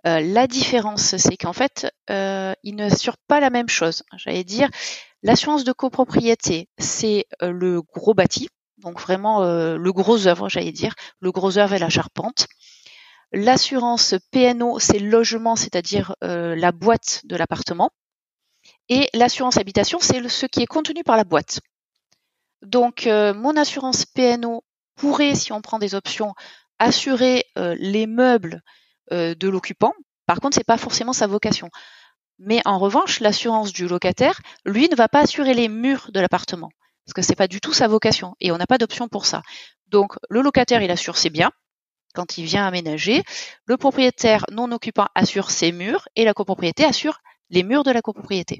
La 0.03 0.47
différence, 0.47 1.15
c'est 1.17 1.37
qu'en 1.37 1.53
fait, 1.53 1.91
il 2.09 2.75
ne 2.75 2.85
assure 2.85 3.17
pas 3.27 3.39
la 3.39 3.49
même 3.49 3.69
chose. 3.69 4.03
J'allais 4.17 4.43
dire, 4.43 4.69
l'assurance 5.23 5.63
de 5.63 5.71
copropriété, 5.71 6.69
c'est 6.77 7.25
le 7.41 7.81
gros 7.81 8.13
bâti, 8.13 8.49
donc 8.77 8.99
vraiment 8.99 9.41
le 9.43 9.91
gros 9.91 10.27
œuvre, 10.27 10.49
j'allais 10.49 10.71
dire, 10.71 10.95
le 11.19 11.31
gros 11.31 11.57
œuvre 11.57 11.73
et 11.73 11.79
la 11.79 11.89
charpente. 11.89 12.47
L'assurance 13.31 14.15
PNO, 14.31 14.79
c'est 14.79 14.99
le 14.99 15.09
logement, 15.09 15.55
c'est-à-dire 15.55 16.15
la 16.21 16.71
boîte 16.71 17.21
de 17.25 17.35
l'appartement. 17.35 17.91
Et 18.89 19.09
l'assurance 19.13 19.57
habitation, 19.57 19.99
c'est 20.01 20.27
ce 20.27 20.45
qui 20.45 20.61
est 20.61 20.67
contenu 20.67 21.03
par 21.03 21.17
la 21.17 21.23
boîte. 21.23 21.61
Donc, 22.61 23.07
euh, 23.07 23.33
mon 23.33 23.55
assurance 23.57 24.05
PNO 24.05 24.63
pourrait, 24.95 25.35
si 25.35 25.51
on 25.51 25.61
prend 25.61 25.79
des 25.79 25.95
options, 25.95 26.33
assurer 26.79 27.45
euh, 27.57 27.75
les 27.79 28.07
meubles 28.07 28.55
euh, 28.55 28.80
de 29.11 29.49
l'occupant. 29.49 29.93
Par 30.25 30.39
contre, 30.39 30.55
c'est 30.55 30.63
pas 30.63 30.77
forcément 30.77 31.13
sa 31.13 31.27
vocation. 31.27 31.69
Mais 32.39 32.61
en 32.65 32.79
revanche, 32.79 33.19
l'assurance 33.19 33.71
du 33.71 33.87
locataire, 33.87 34.41
lui, 34.65 34.89
ne 34.89 34.95
va 34.95 35.07
pas 35.07 35.21
assurer 35.21 35.53
les 35.53 35.67
murs 35.67 36.09
de 36.11 36.19
l'appartement 36.19 36.71
parce 37.05 37.13
que 37.13 37.21
c'est 37.21 37.35
pas 37.35 37.47
du 37.47 37.59
tout 37.59 37.73
sa 37.73 37.87
vocation 37.87 38.35
et 38.39 38.51
on 38.51 38.57
n'a 38.57 38.67
pas 38.67 38.77
d'option 38.77 39.07
pour 39.07 39.25
ça. 39.25 39.41
Donc, 39.87 40.15
le 40.29 40.41
locataire, 40.41 40.81
il 40.81 40.91
assure 40.91 41.17
ses 41.17 41.29
biens 41.29 41.51
quand 42.13 42.37
il 42.37 42.45
vient 42.45 42.65
aménager. 42.65 43.23
Le 43.65 43.77
propriétaire 43.77 44.45
non 44.51 44.71
occupant 44.71 45.07
assure 45.15 45.51
ses 45.51 45.71
murs 45.71 46.07
et 46.15 46.25
la 46.25 46.33
copropriété 46.33 46.85
assure 46.85 47.19
les 47.49 47.63
murs 47.63 47.83
de 47.83 47.91
la 47.91 48.01
copropriété. 48.01 48.59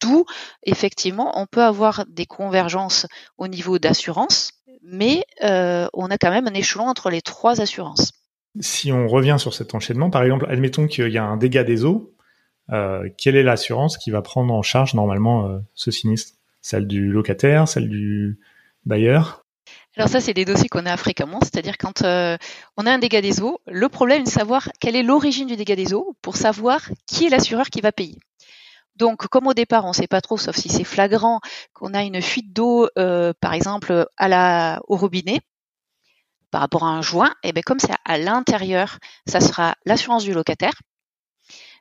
D'où, 0.00 0.24
effectivement, 0.64 1.38
on 1.38 1.46
peut 1.46 1.62
avoir 1.62 2.04
des 2.08 2.26
convergences 2.26 3.06
au 3.38 3.48
niveau 3.48 3.78
d'assurance, 3.78 4.52
mais 4.82 5.24
euh, 5.42 5.88
on 5.92 6.10
a 6.10 6.18
quand 6.18 6.30
même 6.30 6.48
un 6.48 6.54
échelon 6.54 6.88
entre 6.88 7.10
les 7.10 7.22
trois 7.22 7.60
assurances. 7.60 8.12
Si 8.60 8.92
on 8.92 9.08
revient 9.08 9.36
sur 9.38 9.52
cet 9.52 9.74
enchaînement, 9.74 10.10
par 10.10 10.22
exemple, 10.22 10.46
admettons 10.48 10.86
qu'il 10.86 11.08
y 11.08 11.18
a 11.18 11.24
un 11.24 11.36
dégât 11.36 11.64
des 11.64 11.84
eaux, 11.84 12.14
euh, 12.72 13.08
quelle 13.18 13.36
est 13.36 13.42
l'assurance 13.42 13.98
qui 13.98 14.10
va 14.10 14.22
prendre 14.22 14.54
en 14.54 14.62
charge 14.62 14.94
normalement 14.94 15.48
euh, 15.48 15.58
ce 15.74 15.90
sinistre? 15.90 16.34
Celle 16.60 16.86
du 16.86 17.08
locataire, 17.10 17.68
celle 17.68 17.88
du 17.88 18.38
bailleur? 18.86 19.44
Alors 19.96 20.08
ça, 20.08 20.20
c'est 20.20 20.34
des 20.34 20.44
dossiers 20.44 20.68
qu'on 20.68 20.86
a 20.86 20.96
fréquemment, 20.96 21.40
c'est-à-dire 21.40 21.78
quand 21.78 22.02
euh, 22.02 22.36
on 22.76 22.86
a 22.86 22.92
un 22.92 22.98
dégât 22.98 23.20
des 23.20 23.40
eaux, 23.40 23.60
le 23.66 23.88
problème 23.88 24.22
est 24.22 24.24
de 24.24 24.28
savoir 24.28 24.68
quelle 24.80 24.96
est 24.96 25.02
l'origine 25.02 25.46
du 25.46 25.56
dégât 25.56 25.76
des 25.76 25.92
eaux 25.92 26.16
pour 26.22 26.36
savoir 26.36 26.80
qui 27.06 27.26
est 27.26 27.28
l'assureur 27.28 27.68
qui 27.70 27.80
va 27.80 27.92
payer. 27.92 28.18
Donc, 28.96 29.26
comme 29.26 29.46
au 29.46 29.54
départ, 29.54 29.84
on 29.84 29.88
ne 29.88 29.94
sait 29.94 30.06
pas 30.06 30.20
trop, 30.20 30.38
sauf 30.38 30.56
si 30.56 30.68
c'est 30.68 30.84
flagrant, 30.84 31.40
qu'on 31.72 31.94
a 31.94 32.02
une 32.02 32.22
fuite 32.22 32.52
d'eau, 32.52 32.88
par 32.94 33.52
exemple, 33.52 34.06
au 34.20 34.96
robinet, 34.96 35.40
par 36.54 36.60
rapport 36.60 36.84
à 36.84 36.90
un 36.90 37.02
joint, 37.02 37.34
et 37.42 37.48
eh 37.48 37.52
bien 37.52 37.62
comme 37.62 37.80
c'est 37.80 37.90
à 38.04 38.16
l'intérieur, 38.16 39.00
ça 39.26 39.40
sera 39.40 39.74
l'assurance 39.86 40.22
du 40.22 40.32
locataire. 40.32 40.74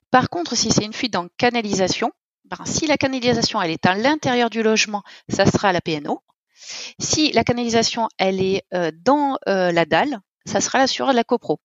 Par 0.09 0.31
contre, 0.31 0.57
si 0.57 0.71
c'est 0.71 0.83
une 0.83 0.93
fuite 0.93 1.13
dans 1.13 1.27
canalisation, 1.37 2.11
ben, 2.45 2.57
si 2.65 2.87
la 2.87 2.97
canalisation 2.97 3.61
elle 3.61 3.69
est 3.69 3.85
à 3.85 3.93
l'intérieur 3.93 4.49
du 4.49 4.63
logement, 4.63 5.03
ça 5.29 5.45
sera 5.45 5.73
la 5.73 5.79
PNO. 5.79 6.23
Si 6.97 7.31
la 7.33 7.43
canalisation, 7.43 8.09
elle 8.17 8.41
est 8.41 8.63
euh, 8.73 8.89
dans 8.95 9.37
euh, 9.47 9.71
la 9.71 9.85
dalle, 9.85 10.17
ça 10.47 10.59
sera 10.59 10.79
l'assureur 10.79 11.11
de 11.11 11.17
la 11.17 11.23
copro. 11.23 11.59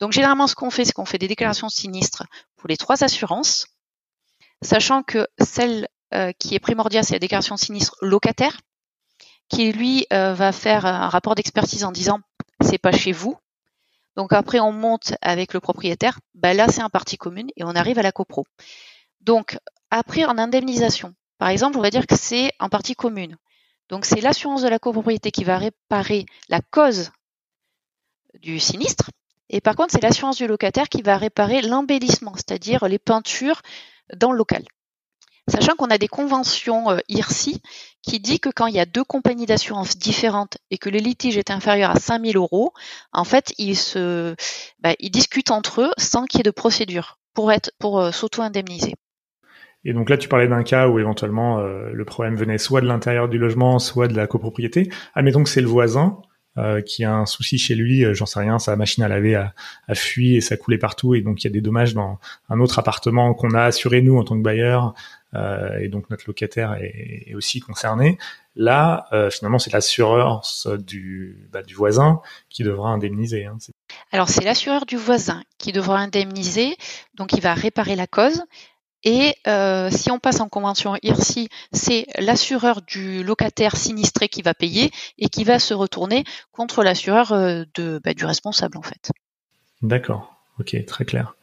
Donc 0.00 0.12
généralement, 0.12 0.46
ce 0.46 0.54
qu'on 0.54 0.70
fait, 0.70 0.86
c'est 0.86 0.92
qu'on 0.92 1.04
fait 1.04 1.18
des 1.18 1.28
déclarations 1.28 1.68
sinistres 1.68 2.22
pour 2.56 2.70
les 2.70 2.78
trois 2.78 3.04
assurances, 3.04 3.66
sachant 4.62 5.02
que 5.02 5.28
celle 5.38 5.86
euh, 6.14 6.32
qui 6.38 6.54
est 6.54 6.60
primordiale, 6.60 7.04
c'est 7.04 7.12
la 7.12 7.18
déclaration 7.18 7.58
sinistre 7.58 7.96
locataire, 8.00 8.58
qui 9.50 9.70
lui 9.70 10.06
va 10.10 10.52
faire 10.52 10.86
un 10.86 11.10
rapport 11.10 11.34
d'expertise 11.34 11.84
en 11.84 11.92
disant 11.92 12.20
c'est 12.60 12.78
pas 12.78 12.92
chez 12.92 13.12
vous. 13.12 13.36
Donc 14.16 14.32
après, 14.32 14.60
on 14.60 14.72
monte 14.72 15.14
avec 15.20 15.54
le 15.54 15.60
propriétaire. 15.60 16.18
Ben 16.34 16.56
là, 16.56 16.68
c'est 16.68 16.82
un 16.82 16.90
partie 16.90 17.16
commune 17.16 17.48
et 17.56 17.64
on 17.64 17.70
arrive 17.70 17.98
à 17.98 18.02
la 18.02 18.12
copro. 18.12 18.46
Donc 19.20 19.58
après, 19.90 20.24
en 20.24 20.38
indemnisation, 20.38 21.14
par 21.38 21.48
exemple, 21.48 21.78
on 21.78 21.82
va 21.82 21.90
dire 21.90 22.06
que 22.06 22.16
c'est 22.16 22.52
en 22.60 22.68
partie 22.68 22.94
commune. 22.94 23.36
Donc 23.88 24.04
c'est 24.04 24.20
l'assurance 24.20 24.62
de 24.62 24.68
la 24.68 24.78
copropriété 24.78 25.30
qui 25.30 25.44
va 25.44 25.58
réparer 25.58 26.26
la 26.48 26.60
cause 26.60 27.10
du 28.40 28.58
sinistre. 28.58 29.10
Et 29.50 29.60
par 29.60 29.76
contre, 29.76 29.92
c'est 29.92 30.02
l'assurance 30.02 30.36
du 30.36 30.46
locataire 30.46 30.88
qui 30.88 31.02
va 31.02 31.16
réparer 31.16 31.60
l'embellissement, 31.62 32.34
c'est-à-dire 32.34 32.86
les 32.88 32.98
peintures 32.98 33.60
dans 34.14 34.32
le 34.32 34.38
local. 34.38 34.64
Sachant 35.48 35.74
qu'on 35.76 35.90
a 35.90 35.98
des 35.98 36.08
conventions 36.08 36.90
euh, 36.90 36.98
IRSI 37.08 37.60
qui 38.02 38.18
dit 38.18 38.40
que 38.40 38.48
quand 38.48 38.66
il 38.66 38.74
y 38.74 38.80
a 38.80 38.86
deux 38.86 39.04
compagnies 39.04 39.46
d'assurance 39.46 39.98
différentes 39.98 40.56
et 40.70 40.78
que 40.78 40.88
le 40.88 40.98
litige 40.98 41.36
est 41.36 41.50
inférieur 41.50 41.90
à 41.90 41.96
5000 41.96 42.36
euros, 42.36 42.72
en 43.12 43.24
fait, 43.24 43.52
ils 43.58 43.76
se, 43.76 44.34
bah, 44.80 44.94
discutent 45.00 45.50
entre 45.50 45.82
eux 45.82 45.92
sans 45.98 46.24
qu'il 46.24 46.38
y 46.38 46.40
ait 46.40 46.44
de 46.44 46.50
procédure 46.50 47.18
pour 47.34 47.52
être, 47.52 47.72
pour 47.78 48.00
euh, 48.00 48.10
s'auto-indemniser. 48.10 48.94
Et 49.84 49.92
donc 49.92 50.08
là, 50.08 50.16
tu 50.16 50.28
parlais 50.28 50.48
d'un 50.48 50.62
cas 50.62 50.88
où 50.88 50.98
éventuellement 50.98 51.58
euh, 51.58 51.90
le 51.92 52.04
problème 52.06 52.36
venait 52.36 52.56
soit 52.56 52.80
de 52.80 52.86
l'intérieur 52.86 53.28
du 53.28 53.36
logement, 53.36 53.78
soit 53.78 54.08
de 54.08 54.16
la 54.16 54.26
copropriété. 54.26 54.90
Admettons 55.14 55.44
que 55.44 55.50
c'est 55.50 55.60
le 55.60 55.68
voisin 55.68 56.22
euh, 56.56 56.80
qui 56.80 57.04
a 57.04 57.12
un 57.12 57.26
souci 57.26 57.58
chez 57.58 57.74
lui, 57.74 58.04
euh, 58.04 58.14
j'en 58.14 58.26
sais 58.26 58.38
rien, 58.38 58.58
sa 58.58 58.76
machine 58.76 59.02
à 59.02 59.08
laver 59.08 59.34
a, 59.34 59.54
a, 59.88 59.94
fui 59.94 60.36
et 60.36 60.40
ça 60.40 60.56
coulait 60.56 60.78
partout, 60.78 61.14
et 61.14 61.20
donc 61.20 61.42
il 61.42 61.48
y 61.48 61.50
a 61.50 61.52
des 61.52 61.60
dommages 61.60 61.94
dans 61.94 62.20
un 62.48 62.60
autre 62.60 62.78
appartement 62.78 63.34
qu'on 63.34 63.54
a 63.54 63.62
assuré 63.62 64.02
nous 64.02 64.16
en 64.18 64.24
tant 64.24 64.36
que 64.36 64.42
bailleur, 64.42 64.94
et 65.80 65.88
donc 65.88 66.10
notre 66.10 66.28
locataire 66.28 66.74
est, 66.74 67.24
est 67.26 67.34
aussi 67.34 67.58
concerné. 67.58 68.18
Là, 68.54 69.08
finalement, 69.32 69.58
c'est 69.58 69.72
l'assureur 69.72 70.42
du, 70.78 71.48
bah, 71.52 71.64
du 71.64 71.74
voisin 71.74 72.20
qui 72.50 72.62
devra 72.62 72.90
indemniser. 72.90 73.44
Hein. 73.46 73.58
Alors 74.12 74.28
c'est 74.28 74.44
l'assureur 74.44 74.86
du 74.86 74.96
voisin 74.96 75.42
qui 75.58 75.72
devra 75.72 75.98
indemniser, 75.98 76.76
donc 77.14 77.32
il 77.32 77.40
va 77.40 77.54
réparer 77.54 77.96
la 77.96 78.06
cause. 78.06 78.44
Et 79.04 79.34
euh, 79.46 79.90
si 79.90 80.10
on 80.10 80.18
passe 80.18 80.40
en 80.40 80.48
convention 80.48 80.94
IRSI, 81.02 81.48
c'est 81.72 82.06
l'assureur 82.18 82.80
du 82.82 83.22
locataire 83.22 83.76
sinistré 83.76 84.28
qui 84.28 84.40
va 84.40 84.54
payer 84.54 84.90
et 85.18 85.28
qui 85.28 85.44
va 85.44 85.58
se 85.58 85.74
retourner 85.74 86.24
contre 86.52 86.82
l'assureur 86.82 87.32
euh, 87.32 87.64
bah, 88.02 88.14
du 88.14 88.24
responsable 88.24 88.78
en 88.78 88.82
fait. 88.82 89.12
D'accord, 89.82 90.34
ok, 90.58 90.84
très 90.86 91.04
clair. 91.04 91.36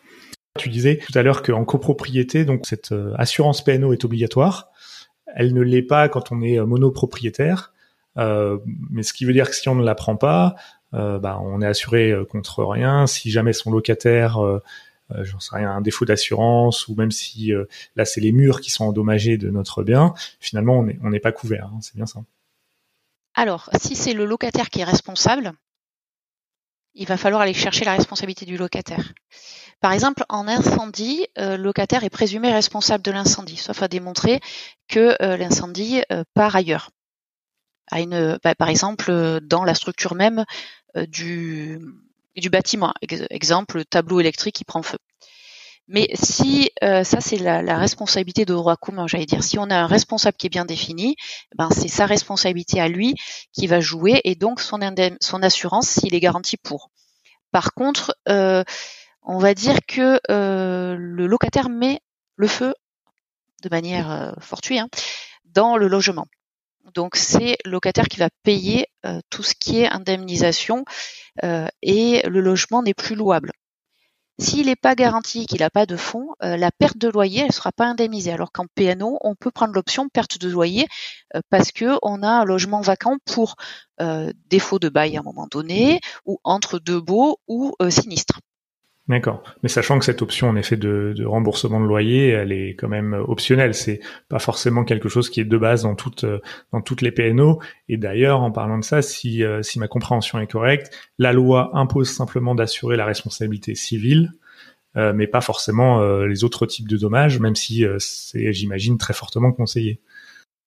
Tu 0.58 0.70
disais 0.70 0.98
tout 0.98 1.18
à 1.18 1.22
l'heure 1.22 1.44
qu'en 1.44 1.64
copropriété, 1.64 2.46
donc 2.46 2.66
cette 2.66 2.92
euh, 2.92 3.14
assurance 3.18 3.64
PNO 3.64 3.94
est 3.94 4.04
obligatoire. 4.04 4.72
Elle 5.36 5.54
ne 5.54 5.62
l'est 5.62 5.84
pas 5.84 6.10
quand 6.10 6.32
on 6.32 6.42
est 6.42 6.60
monopropriétaire, 6.60 7.72
mais 8.18 9.04
ce 9.04 9.14
qui 9.14 9.24
veut 9.24 9.32
dire 9.32 9.50
que 9.50 9.56
si 9.56 9.70
on 9.70 9.76
ne 9.76 9.86
la 9.86 9.96
prend 9.96 10.18
pas, 10.18 10.56
bah, 10.92 11.40
on 11.42 11.62
est 11.62 11.66
assuré 11.66 12.14
contre 12.30 12.66
rien. 12.66 13.08
Si 13.08 13.32
jamais 13.32 13.54
son 13.54 13.72
locataire 13.72 14.44
euh, 14.44 14.62
j'en 15.24 15.40
sais 15.40 15.56
rien, 15.56 15.72
un 15.72 15.82
défaut 15.82 16.06
d'assurance 16.06 16.88
ou 16.88 16.96
même 16.96 17.12
si 17.12 17.54
euh, 17.54 17.66
là 17.96 18.06
c'est 18.06 18.22
les 18.22 18.32
murs 18.32 18.62
qui 18.62 18.70
sont 18.70 18.86
endommagés 18.86 19.38
de 19.38 19.50
notre 19.50 19.84
bien, 19.84 20.14
finalement 20.40 20.86
on 21.02 21.10
n'est 21.10 21.20
pas 21.20 21.32
couvert. 21.32 21.66
Hein, 21.68 21.80
c'est 21.82 21.96
bien 21.96 22.06
ça. 22.06 22.22
Alors, 23.34 23.70
si 23.80 23.96
c'est 23.96 24.14
le 24.14 24.26
locataire 24.26 24.70
qui 24.70 24.82
est 24.82 24.86
responsable, 24.86 25.54
il 26.94 27.08
va 27.08 27.16
falloir 27.16 27.42
aller 27.42 27.54
chercher 27.54 27.86
la 27.86 27.94
responsabilité 27.94 28.46
du 28.46 28.58
locataire. 28.58 29.14
Par 29.80 29.94
exemple, 29.94 30.26
en 30.28 30.48
incendie, 30.50 31.26
euh, 31.38 31.56
le 31.56 31.64
locataire 31.64 32.04
est 32.04 32.10
présumé 32.10 32.52
responsable 32.52 33.04
de 33.04 33.12
l'incendie, 33.12 33.56
sauf 33.56 33.82
à 33.82 33.88
démontrer 33.88 34.42
que 34.90 35.16
l'incendie 35.38 36.02
part 36.34 36.56
ailleurs. 36.56 36.92
Bah, 37.92 38.56
par 38.56 38.68
exemple, 38.68 39.40
dans 39.42 39.64
la 39.64 39.74
structure 39.74 40.16
même 40.16 40.44
du, 41.08 41.80
du 42.36 42.50
bâtiment. 42.50 42.94
Exemple, 43.30 43.78
le 43.78 43.86
tableau 43.86 44.20
électrique 44.20 44.56
qui 44.56 44.66
prend 44.66 44.82
feu. 44.82 44.98
Mais 45.88 46.10
si 46.14 46.72
euh, 46.84 47.04
ça 47.04 47.20
c'est 47.20 47.38
la, 47.38 47.78
responsabilité 47.78 48.46
de 48.46 48.54
droit 48.54 48.78
commun, 48.78 49.08
j'allais 49.08 49.26
dire, 49.26 49.44
si 49.44 49.60
on 49.60 49.70
a 49.70 49.76
un 49.76 49.88
responsable 49.88 50.38
qui 50.38 50.48
est 50.48 50.50
bien 50.50 50.64
défini, 50.64 51.16
ben 51.58 51.70
c'est 51.70 51.90
sa 51.90 52.06
responsabilité 52.06 52.80
à 52.80 52.88
lui 52.88 53.16
qui 53.52 53.68
va 53.68 53.80
jouer 53.82 54.22
et 54.24 54.36
donc 54.36 54.62
son, 54.62 54.80
son 55.20 55.44
assurance 55.44 55.90
s'il 55.90 56.16
est 56.16 56.20
garanti 56.20 56.56
pour. 56.56 56.92
Par 57.52 57.74
contre, 57.74 58.16
euh, 58.30 58.64
on 59.24 59.38
va 59.38 59.54
dire 59.54 59.80
que 59.86 60.20
euh, 60.30 60.96
le 60.98 61.28
locataire 61.28 61.70
met 61.70 62.00
le 62.38 62.48
feu 62.48 62.74
de 63.64 63.70
manière 63.70 64.36
fortuite 64.40 64.80
hein, 64.80 64.90
dans 65.46 65.78
le 65.78 65.88
logement. 65.88 66.28
Donc 66.94 67.16
c'est 67.16 67.58
le 67.66 67.72
locataire 67.72 68.08
qui 68.08 68.18
va 68.18 68.30
payer 68.44 68.88
tout 69.30 69.44
ce 69.44 69.54
qui 69.56 69.82
est 69.82 69.88
indemnisation 69.88 70.86
et 71.44 72.22
le 72.28 72.42
logement 72.42 72.84
n'est 72.84 72.94
plus 72.94 73.16
louable. 73.16 73.52
S'il 74.40 74.66
n'est 74.66 74.76
pas 74.76 74.96
garanti 74.96 75.46
qu'il 75.46 75.60
n'a 75.60 75.70
pas 75.70 75.86
de 75.86 75.96
fonds, 75.96 76.30
la 76.40 76.72
perte 76.72 76.98
de 76.98 77.10
loyer, 77.10 77.46
ne 77.46 77.52
sera 77.52 77.72
pas 77.72 77.86
indemnisée. 77.86 78.32
Alors 78.32 78.52
qu'en 78.52 78.66
PNO, 78.74 79.20
on 79.22 79.36
peut 79.36 79.52
prendre 79.52 79.74
l'option 79.74 80.10
perte 80.10 80.40
de 80.40 80.50
loyer 80.50 80.88
parce 81.52 81.72
qu'on 81.72 82.24
a 82.24 82.28
un 82.28 82.46
logement 82.46 82.82
vacant 82.82 83.18
pour 83.26 83.56
défaut 84.50 84.80
de 84.80 84.90
bail 84.90 85.16
à 85.16 85.20
un 85.20 85.24
moment 85.24 85.48
donné, 85.52 86.00
ou 86.26 86.40
entre 86.44 86.80
deux 86.80 87.04
ou 87.48 87.76
sinistre. 87.90 88.40
D'accord. 89.12 89.44
Mais 89.62 89.68
sachant 89.68 90.00
que 90.00 90.06
cette 90.06 90.22
option, 90.22 90.48
en 90.48 90.56
effet, 90.56 90.78
de, 90.78 91.14
remboursement 91.26 91.82
de 91.82 91.86
loyer, 91.86 92.30
elle 92.30 92.54
est 92.54 92.76
quand 92.76 92.88
même 92.88 93.14
optionnelle. 93.14 93.74
C'est 93.74 94.00
pas 94.30 94.40
forcément 94.40 94.86
quelque 94.86 95.10
chose 95.10 95.30
qui 95.30 95.42
est 95.42 95.46
de 95.46 95.58
base 95.58 95.84
dans 95.84 95.96
toutes 95.96 96.26
dans 96.72 96.80
toutes 96.80 97.02
les 97.02 97.12
PNO. 97.12 97.60
Et 97.90 97.98
d'ailleurs, 97.98 98.40
en 98.40 98.52
parlant 98.52 98.80
de 98.80 98.86
ça, 98.86 99.02
si 99.02 99.44
euh, 99.44 99.64
si 99.64 99.80
ma 99.80 99.90
compréhension 99.90 100.40
est 100.40 100.50
correcte, 100.50 100.98
la 101.20 101.34
loi 101.34 101.72
impose 101.74 102.10
simplement 102.10 102.56
d'assurer 102.56 102.96
la 102.96 103.04
responsabilité 103.06 103.76
civile, 103.76 104.32
euh, 104.96 105.12
mais 105.14 105.28
pas 105.28 105.42
forcément 105.42 106.00
euh, 106.00 106.26
les 106.26 106.46
autres 106.46 106.66
types 106.66 106.88
de 106.88 106.96
dommages, 106.96 107.38
même 107.38 107.56
si 107.56 107.84
c'est, 108.00 108.54
j'imagine, 108.54 108.98
très 108.98 109.14
fortement 109.14 109.52
conseillé. 109.52 110.00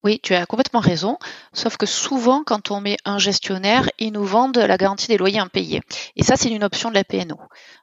Oui, 0.05 0.19
tu 0.21 0.35
as 0.35 0.45
complètement 0.45 0.81
raison. 0.81 1.17
Sauf 1.51 1.77
que 1.77 1.87
souvent, 1.87 2.43
quand 2.43 2.69
on 2.69 2.79
met 2.79 2.97
un 3.05 3.17
gestionnaire, 3.17 3.89
ils 3.97 4.11
nous 4.11 4.23
vendent 4.23 4.59
la 4.59 4.77
garantie 4.77 5.07
des 5.07 5.17
loyers 5.17 5.39
impayés. 5.39 5.81
Et 6.15 6.21
ça, 6.21 6.35
c'est 6.35 6.51
une 6.51 6.63
option 6.63 6.89
de 6.89 6.93
la 6.93 7.03
PNO. 7.03 7.39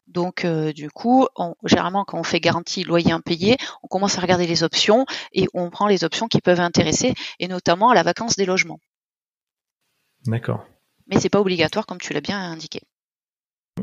Donc, 0.06 0.44
euh, 0.44 0.72
du 0.72 0.88
coup, 0.88 1.26
généralement, 1.64 2.04
quand 2.04 2.20
on 2.20 2.22
fait 2.22 2.38
garantie 2.38 2.84
loyer 2.84 3.10
impayé, 3.10 3.56
on 3.82 3.88
commence 3.88 4.18
à 4.18 4.20
regarder 4.20 4.46
les 4.46 4.62
options 4.62 5.04
et 5.32 5.48
on 5.52 5.68
prend 5.68 5.88
les 5.88 6.04
options 6.04 6.28
qui 6.28 6.40
peuvent 6.40 6.60
intéresser, 6.60 7.12
et 7.40 7.48
notamment 7.48 7.90
à 7.90 7.94
la 7.94 8.04
vacance 8.04 8.36
des 8.36 8.46
logements. 8.46 8.78
D'accord. 10.26 10.64
Mais 11.08 11.18
c'est 11.18 11.28
pas 11.28 11.40
obligatoire, 11.40 11.86
comme 11.86 11.98
tu 11.98 12.12
l'as 12.12 12.20
bien 12.20 12.38
indiqué. 12.38 12.82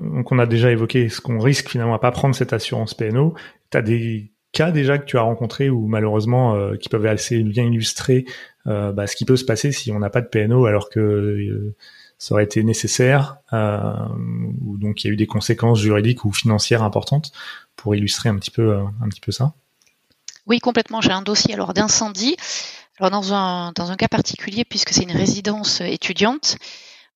Donc, 0.02 0.32
on 0.32 0.40
a 0.40 0.46
déjà 0.46 0.72
évoqué 0.72 1.10
ce 1.10 1.20
qu'on 1.20 1.40
risque 1.40 1.68
finalement 1.68 1.96
à 1.96 2.00
pas 2.00 2.12
prendre 2.12 2.36
cette 2.36 2.54
assurance 2.54 2.94
PNO. 2.94 3.34
Tu 3.70 3.78
as 3.78 3.82
des 3.82 4.32
cas 4.52 4.72
déjà 4.72 4.98
que 4.98 5.06
tu 5.06 5.18
as 5.18 5.22
rencontrés 5.22 5.70
ou 5.70 5.88
malheureusement 5.88 6.56
euh, 6.56 6.76
qui 6.76 6.90
peuvent 6.90 7.06
assez 7.06 7.44
bien 7.44 7.66
illustrer 7.66 8.26
euh, 8.68 8.92
bah, 8.92 9.08
ce 9.08 9.16
qui 9.16 9.26
peut 9.26 9.38
se 9.38 9.46
passer 9.46 9.72
si 9.72 9.92
on 9.92 10.00
n'a 10.00 10.10
pas 10.10 10.22
de 10.22 10.28
PNO 10.28 10.66
alors 10.66 10.90
que 10.90 11.00
euh, 11.00 11.76
ça 12.18 12.34
aurait 12.34 12.44
été 12.44 12.64
nécessaire 12.64 13.38
ou 13.54 14.78
donc 14.78 15.04
il 15.04 15.08
y 15.08 15.10
a 15.10 15.14
eu 15.14 15.16
des 15.16 15.28
conséquences 15.28 15.80
juridiques 15.80 16.26
ou 16.26 16.34
financières 16.34 16.84
importantes 16.84 17.32
pour 17.78 17.96
illustrer 17.96 18.28
un 18.28 18.36
petit 18.36 18.52
peu 18.52 18.76
un 18.76 19.08
petit 19.08 19.22
peu 19.22 19.32
ça. 19.32 19.54
Oui, 20.46 20.60
complètement. 20.60 21.00
J'ai 21.00 21.12
un 21.12 21.22
dossier 21.22 21.54
alors 21.54 21.74
d'incendie. 21.74 22.36
Alors 23.00 23.10
dans 23.10 23.34
un 23.34 23.72
dans 23.72 23.92
un 23.92 23.96
cas 23.96 24.10
particulier 24.10 24.66
puisque 24.66 24.90
c'est 24.90 25.04
une 25.04 25.14
résidence 25.14 25.80
étudiante, 25.80 26.58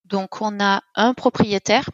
donc 0.06 0.40
on 0.40 0.58
a 0.58 0.82
un 0.94 1.12
propriétaire 1.12 1.90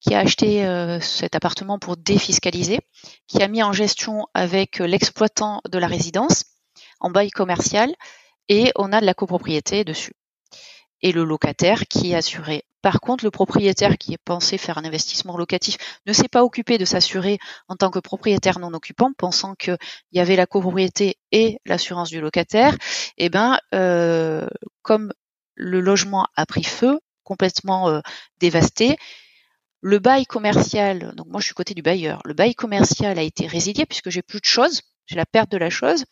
qui 0.00 0.14
a 0.14 0.20
acheté 0.20 0.64
euh, 0.64 1.00
cet 1.00 1.34
appartement 1.34 1.78
pour 1.78 1.96
défiscaliser, 1.96 2.80
qui 3.26 3.42
a 3.42 3.48
mis 3.48 3.62
en 3.62 3.72
gestion 3.72 4.26
avec 4.34 4.80
euh, 4.80 4.86
l'exploitant 4.86 5.60
de 5.68 5.78
la 5.78 5.86
résidence 5.86 6.44
en 7.00 7.10
bail 7.10 7.30
commercial 7.30 7.94
et 8.48 8.72
on 8.76 8.92
a 8.92 9.00
de 9.00 9.06
la 9.06 9.14
copropriété 9.14 9.84
dessus. 9.84 10.12
Et 11.00 11.12
le 11.12 11.24
locataire 11.24 11.86
qui 11.88 12.12
est 12.12 12.16
assuré. 12.16 12.64
Par 12.82 13.00
contre, 13.00 13.24
le 13.24 13.30
propriétaire 13.30 13.98
qui 13.98 14.14
est 14.14 14.24
pensé 14.24 14.56
faire 14.56 14.78
un 14.78 14.84
investissement 14.84 15.36
locatif 15.36 15.76
ne 16.06 16.12
s'est 16.12 16.28
pas 16.28 16.44
occupé 16.44 16.78
de 16.78 16.84
s'assurer 16.84 17.38
en 17.68 17.76
tant 17.76 17.90
que 17.90 17.98
propriétaire 17.98 18.58
non 18.58 18.72
occupant, 18.72 19.12
pensant 19.16 19.54
qu'il 19.54 19.78
y 20.12 20.20
avait 20.20 20.36
la 20.36 20.46
copropriété 20.46 21.18
et 21.32 21.58
l'assurance 21.66 22.10
du 22.10 22.20
locataire. 22.20 22.76
Eh 23.16 23.30
ben, 23.30 23.58
euh, 23.74 24.46
comme 24.82 25.12
le 25.54 25.80
logement 25.80 26.26
a 26.36 26.46
pris 26.46 26.62
feu, 26.62 27.00
complètement 27.24 27.88
euh, 27.88 28.00
dévasté, 28.38 28.96
le 29.80 29.98
bail 29.98 30.26
commercial, 30.26 31.14
donc 31.14 31.28
moi 31.28 31.40
je 31.40 31.46
suis 31.46 31.54
côté 31.54 31.74
du 31.74 31.82
bailleur, 31.82 32.20
le 32.24 32.34
bail 32.34 32.54
commercial 32.54 33.18
a 33.18 33.22
été 33.22 33.46
résilié 33.46 33.86
puisque 33.86 34.10
j'ai 34.10 34.22
plus 34.22 34.40
de 34.40 34.44
choses, 34.44 34.82
j'ai 35.06 35.16
la 35.16 35.26
perte 35.26 35.50
de 35.50 35.56
la 35.56 35.70
chose, 35.70 36.04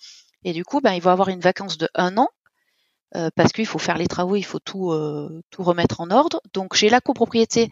et 0.46 0.52
du 0.52 0.64
coup, 0.64 0.80
ben, 0.80 0.92
il 0.92 1.02
va 1.02 1.10
avoir 1.10 1.28
une 1.28 1.40
vacance 1.40 1.76
de 1.76 1.88
un 1.96 2.16
an 2.18 2.28
euh, 3.16 3.30
parce 3.34 3.52
qu'il 3.52 3.66
faut 3.66 3.80
faire 3.80 3.98
les 3.98 4.06
travaux, 4.06 4.36
il 4.36 4.44
faut 4.44 4.60
tout, 4.60 4.92
euh, 4.92 5.42
tout 5.50 5.64
remettre 5.64 6.00
en 6.00 6.10
ordre. 6.10 6.40
Donc 6.54 6.76
j'ai 6.76 6.88
la 6.88 7.00
copropriété 7.00 7.68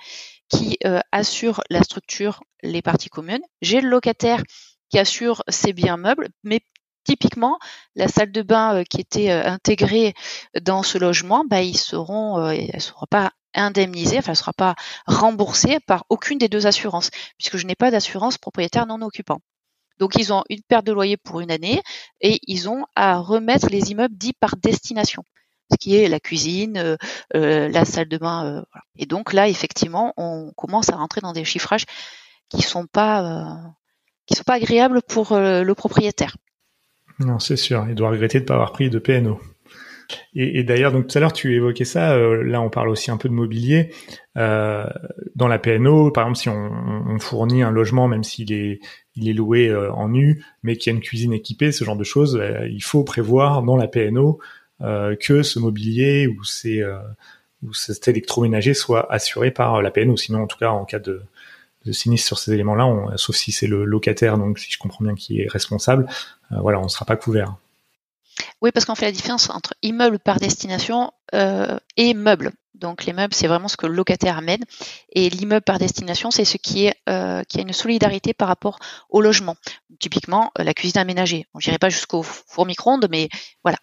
qui 0.49 0.77
euh, 0.85 0.99
assure 1.13 1.63
la 1.71 1.83
structure, 1.83 2.43
les 2.65 2.83
parties 2.83 3.11
communes. 3.11 3.43
J'ai 3.63 3.81
le 3.81 3.89
locataire 3.89 4.43
qui 4.91 4.99
assure 4.99 5.45
ses 5.49 5.73
biens 5.73 5.97
meubles, 5.97 6.31
mais 6.43 6.63
typiquement 7.05 7.59
la 7.95 8.09
salle 8.09 8.33
de 8.33 8.43
bain 8.43 8.83
qui 8.85 9.01
était 9.01 9.31
intégrée 9.31 10.15
dans 10.61 10.83
ce 10.83 10.99
logement, 10.99 11.45
ben, 11.49 11.61
ils 11.61 11.79
seront, 11.79 12.49
elle 12.51 12.71
ne 12.75 12.81
sera 12.81 13.07
pas 13.07 13.33
indemnisée, 13.55 14.19
enfin 14.19 14.33
ne 14.33 14.37
sera 14.37 14.53
pas 14.53 14.75
remboursée 15.07 15.79
par 15.87 16.05
aucune 16.09 16.39
des 16.39 16.49
deux 16.49 16.67
assurances, 16.67 17.11
puisque 17.39 17.57
je 17.57 17.67
n'ai 17.67 17.75
pas 17.75 17.91
d'assurance 17.91 18.39
propriétaire 18.39 18.87
non 18.87 19.01
occupant. 19.03 19.41
Donc 19.99 20.17
ils 20.17 20.33
ont 20.33 20.43
une 20.51 20.63
perte 20.63 20.87
de 20.87 20.93
loyer 20.93 21.17
pour 21.17 21.41
une 21.41 21.51
année 21.51 21.81
et 22.21 22.41
ils 22.47 22.69
ont 22.69 22.85
à 22.97 23.19
remettre 23.19 23.69
les 23.69 23.91
immeubles 23.93 24.17
dits 24.17 24.33
par 24.33 24.57
destination, 24.57 25.25
ce 25.71 25.77
qui 25.77 25.97
est 25.97 26.09
la 26.09 26.21
cuisine, 26.21 26.77
euh, 26.79 26.97
euh, 27.37 27.69
la 27.69 27.85
salle 27.85 28.09
de 28.09 28.19
bain. 28.19 28.45
Euh, 28.47 28.63
et 28.97 29.07
donc 29.07 29.33
là, 29.33 29.49
effectivement, 29.49 30.13
on 30.17 30.53
commence 30.57 30.91
à 30.91 30.97
rentrer 30.97 31.21
dans 31.21 31.33
des 31.33 31.45
chiffrages 31.45 31.85
qui 32.49 32.63
sont 32.63 32.87
sont 34.35 34.45
pas 34.47 34.55
agréables 34.55 35.01
pour 35.03 35.35
le 35.35 35.73
propriétaire. 35.75 36.37
Non, 37.21 37.39
c'est 37.39 37.57
sûr. 37.57 37.87
Il 37.89 37.95
doit 37.95 38.11
regretter 38.11 38.39
de 38.39 38.45
ne 38.45 38.49
pas 38.49 38.55
avoir 38.55 38.73
pris 38.73 38.91
de 38.91 38.99
PNO. 38.99 39.41
Et, 40.35 40.65
d'ailleurs, 40.65 40.93
donc 40.93 41.07
tout 41.07 41.19
à 41.19 41.21
l'heure 41.21 41.33
tu 41.33 41.55
évoquais 41.55 41.85
ça. 41.85 42.15
Euh, 42.15 42.43
là, 42.43 42.61
on 42.61 42.71
parle 42.71 42.89
aussi 42.89 43.11
un 43.11 43.17
peu 43.17 43.29
de 43.29 43.35
mobilier. 43.35 43.91
Euh, 44.37 44.87
dans 45.35 45.49
la 45.49 45.59
PNO, 45.59 46.11
par 46.11 46.25
exemple, 46.25 46.39
si 46.39 46.49
on, 46.49 47.19
fournit 47.21 47.63
un 47.63 47.71
logement, 47.71 48.09
même 48.09 48.25
s'il 48.25 48.53
est 48.53 48.81
il 49.17 49.29
est 49.29 49.33
loué 49.33 49.69
euh, 49.69 49.93
en 49.93 50.09
nu, 50.09 50.45
mais 50.63 50.77
qu'il 50.77 50.93
y 50.93 50.95
a 50.95 50.97
une 50.97 51.03
cuisine 51.03 51.33
équipée, 51.33 51.71
ce 51.71 51.85
genre 51.85 51.97
de 51.97 52.05
choses, 52.05 52.41
il 52.69 52.83
faut 52.83 53.05
prévoir 53.05 53.63
dans 53.63 53.77
la 53.77 53.89
PNO 53.89 54.39
que 54.81 55.43
ce 55.43 55.59
mobilier 55.59 56.27
ou 56.27 56.43
cet 57.73 58.09
électroménager 58.09 58.75
soit 58.75 59.11
assuré 59.13 59.51
par 59.51 59.81
la 59.83 59.91
PNO. 59.91 60.17
Sinon, 60.17 60.43
en 60.43 60.47
tout 60.47 60.59
cas, 60.59 60.71
en 60.71 60.85
cas 60.85 60.99
de, 60.99 61.23
de 61.87 61.93
sinistre 61.93 62.27
sur 62.27 62.39
ces 62.39 62.53
éléments-là, 62.53 63.17
sauf 63.17 63.37
si 63.37 63.53
c'est 63.53 63.69
le 63.69 63.85
locataire, 63.85 64.37
donc 64.37 64.59
si 64.59 64.71
je 64.73 64.79
comprends 64.79 65.05
bien 65.05 65.15
qui 65.15 65.41
est 65.41 65.49
responsable, 65.49 66.07
voilà, 66.51 66.81
on 66.81 66.85
ne 66.85 66.89
sera 66.89 67.05
pas 67.05 67.17
couvert. 67.17 67.57
Oui, 68.61 68.71
parce 68.73 68.87
qu'on 68.87 68.95
fait 68.95 69.07
la 69.07 69.13
différence 69.13 69.51
entre 69.51 69.75
immeuble 69.83 70.19
par 70.19 70.41
destination 70.41 71.13
euh, 71.35 71.79
et 71.97 72.15
meuble. 72.15 72.53
Donc 72.75 73.05
les 73.05 73.13
meubles, 73.13 73.35
c'est 73.35 73.47
vraiment 73.47 73.69
ce 73.69 73.77
que 73.77 73.87
le 73.87 73.95
locataire 73.95 74.39
amène. 74.39 74.65
Et 75.13 75.31
l'immeuble 75.31 75.65
par 75.65 75.79
destination, 75.79 76.31
c'est 76.31 76.45
ce 76.45 76.57
qui 76.57 76.87
est 76.87 76.95
euh, 77.09 77.43
qui 77.45 77.59
a 77.59 77.63
une 77.63 77.73
solidarité 77.73 78.35
par 78.35 78.49
rapport 78.49 78.79
au 79.11 79.21
logement. 79.21 79.57
Typiquement, 80.01 80.51
euh, 80.59 80.65
la 80.65 80.75
cuisine 80.75 80.99
aménagée. 81.01 81.47
On 81.55 81.59
n'irait 81.59 81.79
pas 81.79 81.89
jusqu'au 81.89 82.23
four 82.23 82.67
micro-ondes, 82.67 83.07
mais 83.11 83.29
voilà. 83.63 83.79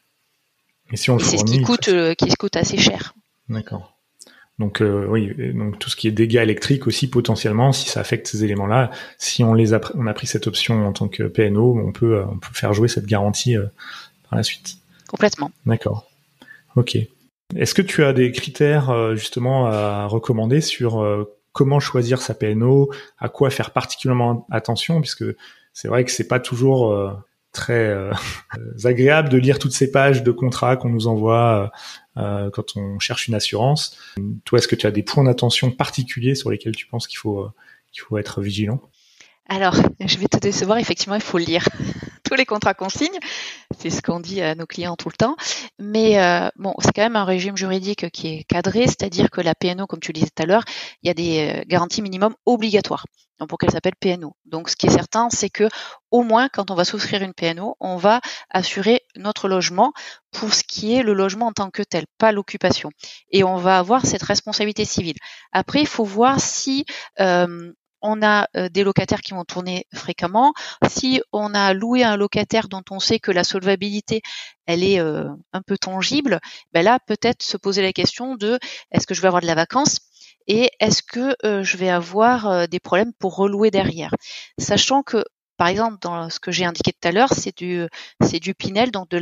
Et 0.91 0.97
si 0.97 1.09
on 1.09 1.19
c'est 1.19 1.37
ce 1.37 1.45
qui 1.45 1.61
coûte, 1.61 1.89
qui 2.17 2.35
coûte 2.35 2.57
assez 2.57 2.77
cher. 2.77 3.13
D'accord. 3.47 3.97
Donc 4.59 4.83
oui, 4.83 5.33
donc 5.55 5.79
tout 5.79 5.89
ce 5.89 5.95
qui 5.95 6.07
est 6.07 6.11
dégâts 6.11 6.35
électriques 6.35 6.85
aussi 6.85 7.09
potentiellement, 7.09 7.71
si 7.71 7.89
ça 7.89 8.01
affecte 8.01 8.27
ces 8.27 8.43
éléments-là, 8.43 8.91
si 9.17 9.43
on 9.43 9.55
les 9.55 9.73
a, 9.73 9.81
on 9.95 10.05
a 10.05 10.13
pris 10.13 10.27
cette 10.27 10.45
option 10.45 10.85
en 10.85 10.93
tant 10.93 11.07
que 11.07 11.23
PNO, 11.23 11.81
on 11.83 11.91
peut, 11.91 12.23
on 12.29 12.37
peut 12.37 12.53
faire 12.53 12.73
jouer 12.73 12.87
cette 12.87 13.07
garantie 13.07 13.55
la 14.37 14.43
suite. 14.43 14.77
Complètement. 15.07 15.51
D'accord. 15.65 16.09
Ok. 16.75 16.97
Est-ce 17.55 17.73
que 17.73 17.81
tu 17.81 18.03
as 18.03 18.13
des 18.13 18.31
critères 18.31 18.89
euh, 18.89 19.15
justement 19.15 19.67
à 19.67 20.05
recommander 20.05 20.61
sur 20.61 21.01
euh, 21.01 21.37
comment 21.51 21.79
choisir 21.79 22.21
sa 22.21 22.33
PNO, 22.33 22.91
à 23.17 23.29
quoi 23.29 23.49
faire 23.49 23.71
particulièrement 23.71 24.47
attention, 24.51 25.01
puisque 25.01 25.25
c'est 25.73 25.87
vrai 25.87 26.05
que 26.05 26.11
c'est 26.11 26.27
pas 26.27 26.39
toujours 26.39 26.91
euh, 26.91 27.11
très 27.51 27.93
agréable 28.85 29.29
de 29.29 29.37
lire 29.37 29.59
toutes 29.59 29.73
ces 29.73 29.91
pages 29.91 30.23
de 30.23 30.31
contrats 30.31 30.77
qu'on 30.77 30.89
nous 30.89 31.07
envoie 31.07 31.71
quand 32.15 32.75
on 32.75 32.99
cherche 32.99 33.27
une 33.27 33.35
assurance. 33.35 33.97
Toi, 34.45 34.59
est-ce 34.59 34.67
que 34.67 34.75
tu 34.75 34.85
as 34.85 34.91
des 34.91 35.03
points 35.03 35.23
d'attention 35.23 35.71
particuliers 35.71 36.35
sur 36.35 36.51
lesquels 36.51 36.75
tu 36.75 36.85
penses 36.85 37.07
qu'il 37.07 37.17
faut 37.17 37.49
qu'il 37.91 38.03
faut 38.03 38.17
être 38.17 38.41
vigilant? 38.41 38.81
Alors, 39.49 39.75
je 39.99 40.17
vais 40.17 40.27
te 40.27 40.37
décevoir, 40.37 40.77
effectivement, 40.77 41.15
il 41.15 41.21
faut 41.21 41.37
le 41.37 41.43
lire. 41.43 41.67
Tous 42.31 42.37
les 42.37 42.45
contrats 42.45 42.73
qu'on 42.73 42.87
signe, 42.87 43.19
c'est 43.77 43.89
ce 43.89 44.01
qu'on 44.01 44.21
dit 44.21 44.41
à 44.41 44.55
nos 44.55 44.65
clients 44.65 44.95
tout 44.95 45.09
le 45.09 45.17
temps. 45.17 45.35
Mais 45.79 46.17
euh, 46.17 46.47
bon, 46.55 46.73
c'est 46.79 46.93
quand 46.93 47.01
même 47.01 47.17
un 47.17 47.25
régime 47.25 47.57
juridique 47.57 48.09
qui 48.11 48.29
est 48.29 48.43
cadré, 48.45 48.87
c'est-à-dire 48.87 49.29
que 49.29 49.41
la 49.41 49.53
PNO, 49.53 49.85
comme 49.85 49.99
tu 49.99 50.13
le 50.13 50.19
disais 50.19 50.29
tout 50.33 50.41
à 50.41 50.45
l'heure, 50.45 50.63
il 51.03 51.07
y 51.07 51.11
a 51.11 51.13
des 51.13 51.59
euh, 51.59 51.63
garanties 51.67 52.01
minimum 52.01 52.33
obligatoires 52.45 53.03
pour 53.47 53.57
qu'elle 53.57 53.71
s'appelle 53.71 53.95
PNO. 53.99 54.33
Donc 54.45 54.69
ce 54.69 54.77
qui 54.77 54.87
est 54.87 54.91
certain, 54.91 55.29
c'est 55.29 55.49
que 55.49 55.67
au 56.09 56.23
moins 56.23 56.47
quand 56.47 56.71
on 56.71 56.75
va 56.75 56.85
souscrire 56.85 57.21
une 57.21 57.33
PNO, 57.33 57.75
on 57.81 57.97
va 57.97 58.21
assurer 58.49 59.01
notre 59.17 59.49
logement 59.49 59.91
pour 60.31 60.53
ce 60.53 60.63
qui 60.63 60.95
est 60.95 61.03
le 61.03 61.13
logement 61.13 61.47
en 61.47 61.51
tant 61.51 61.69
que 61.69 61.83
tel, 61.83 62.05
pas 62.17 62.31
l'occupation. 62.31 62.91
Et 63.29 63.43
on 63.43 63.57
va 63.57 63.77
avoir 63.77 64.05
cette 64.05 64.23
responsabilité 64.23 64.85
civile. 64.85 65.15
Après, 65.51 65.81
il 65.81 65.87
faut 65.87 66.05
voir 66.05 66.39
si 66.39 66.85
euh, 67.19 67.73
on 68.01 68.21
a 68.21 68.47
euh, 68.55 68.69
des 68.69 68.83
locataires 68.83 69.21
qui 69.21 69.33
vont 69.33 69.45
tourner 69.45 69.85
fréquemment. 69.93 70.53
Si 70.87 71.21
on 71.31 71.53
a 71.53 71.73
loué 71.73 72.03
un 72.03 72.17
locataire 72.17 72.67
dont 72.67 72.83
on 72.89 72.99
sait 72.99 73.19
que 73.19 73.31
la 73.31 73.43
solvabilité 73.43 74.21
elle 74.65 74.83
est 74.83 74.99
euh, 74.99 75.29
un 75.53 75.61
peu 75.61 75.77
tangible, 75.77 76.39
ben 76.73 76.83
là 76.83 76.99
peut-être 77.05 77.43
se 77.43 77.57
poser 77.57 77.81
la 77.81 77.93
question 77.93 78.35
de 78.35 78.59
est-ce 78.91 79.07
que 79.07 79.13
je 79.13 79.21
vais 79.21 79.27
avoir 79.27 79.41
de 79.41 79.47
la 79.47 79.55
vacance 79.55 79.99
et 80.47 80.71
est-ce 80.79 81.03
que 81.03 81.35
euh, 81.45 81.63
je 81.63 81.77
vais 81.77 81.89
avoir 81.89 82.67
des 82.67 82.79
problèmes 82.79 83.13
pour 83.13 83.35
relouer 83.35 83.71
derrière, 83.71 84.15
sachant 84.57 85.03
que 85.03 85.23
par 85.61 85.67
exemple, 85.67 85.99
dans 86.01 86.27
ce 86.31 86.39
que 86.39 86.51
j'ai 86.51 86.65
indiqué 86.65 86.91
tout 86.91 87.07
à 87.07 87.11
l'heure, 87.11 87.31
c'est 87.33 87.55
du, 87.55 87.85
du 88.41 88.55
Pinel, 88.55 88.89
donc 88.89 89.11
de 89.11 89.19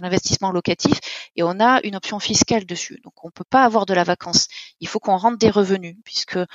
l'investissement 0.00 0.50
locatif, 0.50 0.98
et 1.36 1.42
on 1.42 1.60
a 1.60 1.82
une 1.84 1.96
option 1.96 2.18
fiscale 2.18 2.64
dessus. 2.64 2.98
Donc, 3.04 3.12
on 3.22 3.28
ne 3.28 3.30
peut 3.30 3.44
pas 3.44 3.62
avoir 3.62 3.84
de 3.84 3.92
la 3.92 4.02
vacance. 4.02 4.48
Il 4.80 4.88
faut 4.88 5.00
qu'on 5.00 5.18
rentre 5.18 5.36
des 5.36 5.50
revenus, 5.50 5.96
puisque 6.02 6.38
euh, 6.38 6.46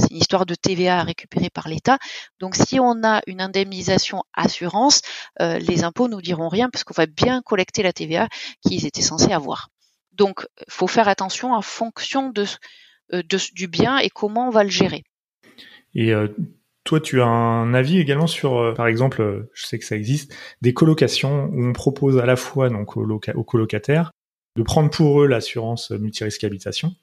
c'est 0.00 0.10
une 0.10 0.16
histoire 0.16 0.46
de 0.46 0.56
TVA 0.56 0.98
à 0.98 1.04
récupérer 1.04 1.48
par 1.48 1.68
l'État. 1.68 1.98
Donc, 2.40 2.56
si 2.56 2.80
on 2.80 3.04
a 3.04 3.22
une 3.28 3.40
indemnisation 3.40 4.24
assurance, 4.34 5.02
euh, 5.40 5.60
les 5.60 5.84
impôts 5.84 6.08
nous 6.08 6.20
diront 6.20 6.48
rien, 6.48 6.68
parce 6.68 6.82
qu'on 6.82 6.92
va 6.92 7.06
bien 7.06 7.40
collecter 7.40 7.84
la 7.84 7.92
TVA 7.92 8.26
qu'ils 8.66 8.84
étaient 8.84 9.00
censés 9.00 9.32
avoir. 9.32 9.68
Donc, 10.10 10.44
il 10.66 10.72
faut 10.72 10.88
faire 10.88 11.06
attention 11.06 11.52
en 11.52 11.62
fonction 11.62 12.32
euh, 12.36 13.22
de, 13.22 13.52
du 13.52 13.68
bien 13.68 13.98
et 13.98 14.10
comment 14.10 14.48
on 14.48 14.50
va 14.50 14.64
le 14.64 14.70
gérer. 14.70 15.04
Et 15.94 16.12
toi, 16.84 17.00
tu 17.00 17.20
as 17.20 17.26
un 17.26 17.74
avis 17.74 17.98
également 17.98 18.26
sur, 18.26 18.58
euh, 18.58 18.74
par 18.74 18.86
exemple, 18.88 19.22
euh, 19.22 19.50
je 19.54 19.66
sais 19.66 19.78
que 19.78 19.84
ça 19.84 19.96
existe, 19.96 20.34
des 20.62 20.74
colocations 20.74 21.48
où 21.52 21.64
on 21.64 21.72
propose 21.72 22.18
à 22.18 22.26
la 22.26 22.36
fois 22.36 22.70
donc 22.70 22.96
aux, 22.96 23.44
colocataires 23.44 24.10
de 24.56 24.62
prendre 24.62 24.90
pour 24.90 25.22
eux 25.22 25.26
l'assurance 25.26 25.92
multirisque 25.92 26.44
habitation, 26.44 26.94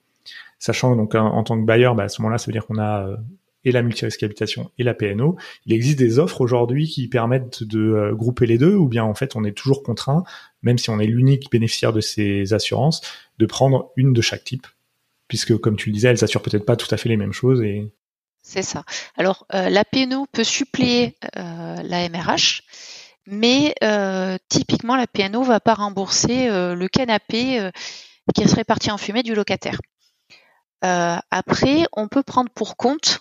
sachant 0.59 0.95
donc 0.95 1.15
en, 1.15 1.43
tant 1.43 1.59
que 1.59 1.65
bailleur, 1.65 1.95
bah, 1.95 2.03
à 2.03 2.09
ce 2.09 2.21
moment-là, 2.21 2.37
ça 2.37 2.47
veut 2.47 2.51
dire 2.51 2.65
qu'on 2.65 2.77
a 2.77 3.07
euh, 3.07 3.17
et 3.65 3.71
la 3.71 3.81
multirisque 3.81 4.23
habitation 4.23 4.71
et 4.77 4.83
la 4.83 4.93
PNO. 4.93 5.37
Il 5.65 5.73
existe 5.73 5.99
des 5.99 6.17
offres 6.17 6.39
aujourd'hui 6.39 6.87
qui 6.87 7.09
permettent 7.09 7.63
de 7.63 8.11
grouper 8.13 8.45
les 8.45 8.57
deux, 8.57 8.73
ou 8.73 8.87
bien 8.87 9.03
en 9.03 9.13
fait 9.13 9.35
on 9.35 9.43
est 9.43 9.51
toujours 9.51 9.83
contraint, 9.83 10.23
même 10.61 10.77
si 10.77 10.89
on 10.89 10.99
est 10.99 11.07
l'unique 11.07 11.51
bénéficiaire 11.51 11.91
de 11.91 11.99
ces 11.99 12.53
assurances, 12.53 13.01
de 13.37 13.45
prendre 13.45 13.91
une 13.97 14.13
de 14.13 14.21
chaque 14.21 14.45
type, 14.45 14.65
puisque 15.27 15.57
comme 15.57 15.75
tu 15.75 15.89
le 15.89 15.93
disais, 15.93 16.07
elles 16.07 16.23
assurent 16.23 16.41
peut-être 16.41 16.65
pas 16.65 16.77
tout 16.77 16.87
à 16.91 16.95
fait 16.95 17.09
les 17.09 17.17
mêmes 17.17 17.33
choses 17.33 17.61
et 17.61 17.91
c'est 18.41 18.61
ça. 18.61 18.83
Alors, 19.15 19.45
euh, 19.53 19.69
la 19.69 19.85
PNO 19.85 20.25
peut 20.31 20.43
suppléer 20.43 21.15
euh, 21.37 21.75
la 21.83 22.09
MRH, 22.09 22.63
mais 23.27 23.75
euh, 23.83 24.37
typiquement, 24.49 24.95
la 24.95 25.07
PNO 25.07 25.43
va 25.43 25.59
pas 25.59 25.75
rembourser 25.75 26.47
le 26.49 26.87
canapé 26.87 27.69
qui 28.33 28.47
serait 28.47 28.63
parti 28.63 28.91
en 28.91 28.97
fumée 28.97 29.23
du 29.23 29.35
locataire. 29.35 29.79
après, 30.81 31.85
on 31.93 32.07
peut 32.07 32.23
prendre 32.23 32.49
pour 32.49 32.75
compte 32.75 33.19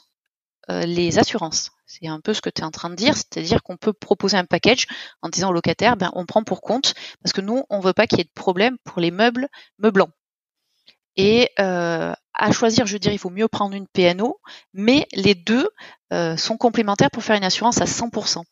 les 0.69 1.19
assurances. 1.19 1.71
C'est 1.87 2.07
un 2.07 2.21
peu 2.21 2.35
ce 2.35 2.43
que 2.43 2.51
tu 2.51 2.61
es 2.61 2.65
en 2.65 2.71
train 2.71 2.91
de 2.91 2.95
dire, 2.95 3.17
c'est-à-dire 3.17 3.63
qu'on 3.63 3.79
peut 3.79 3.95
proposer 3.95 4.37
un 4.37 4.45
package 4.45 4.87
en 5.23 5.31
disant 5.31 5.51
au 5.51 5.53
locataire, 5.53 5.97
ben, 5.97 6.11
on 6.15 6.27
prend 6.27 6.45
pour 6.45 6.61
compte, 6.61 6.95
parce 7.23 7.33
que 7.33 7.41
nous, 7.41 7.65
on 7.71 7.81
veut 7.81 7.95
pas 7.95 8.07
qu'il 8.07 8.19
y 8.19 8.21
ait 8.21 8.25
de 8.25 8.31
problème 8.35 8.77
pour 8.85 9.01
les 9.01 9.11
meubles 9.11 9.49
meublants. 9.79 10.11
Et 11.19 11.51
euh, 11.59 12.13
à 12.33 12.53
choisir, 12.53 12.87
je 12.87 12.97
dirais, 12.97 13.17
il 13.17 13.19
faut 13.19 13.29
mieux 13.29 13.49
prendre 13.49 13.75
une 13.75 13.89
PNO, 13.89 14.39
mais 14.73 15.07
les 15.13 15.35
deux 15.35 15.69
euh, 16.13 16.37
sont 16.37 16.57
complémentaires 16.57 17.11
pour 17.11 17.25
faire 17.25 17.37
une 17.37 17.45
assurance 17.45 17.83
à 17.83 17.85
100%. 17.85 18.45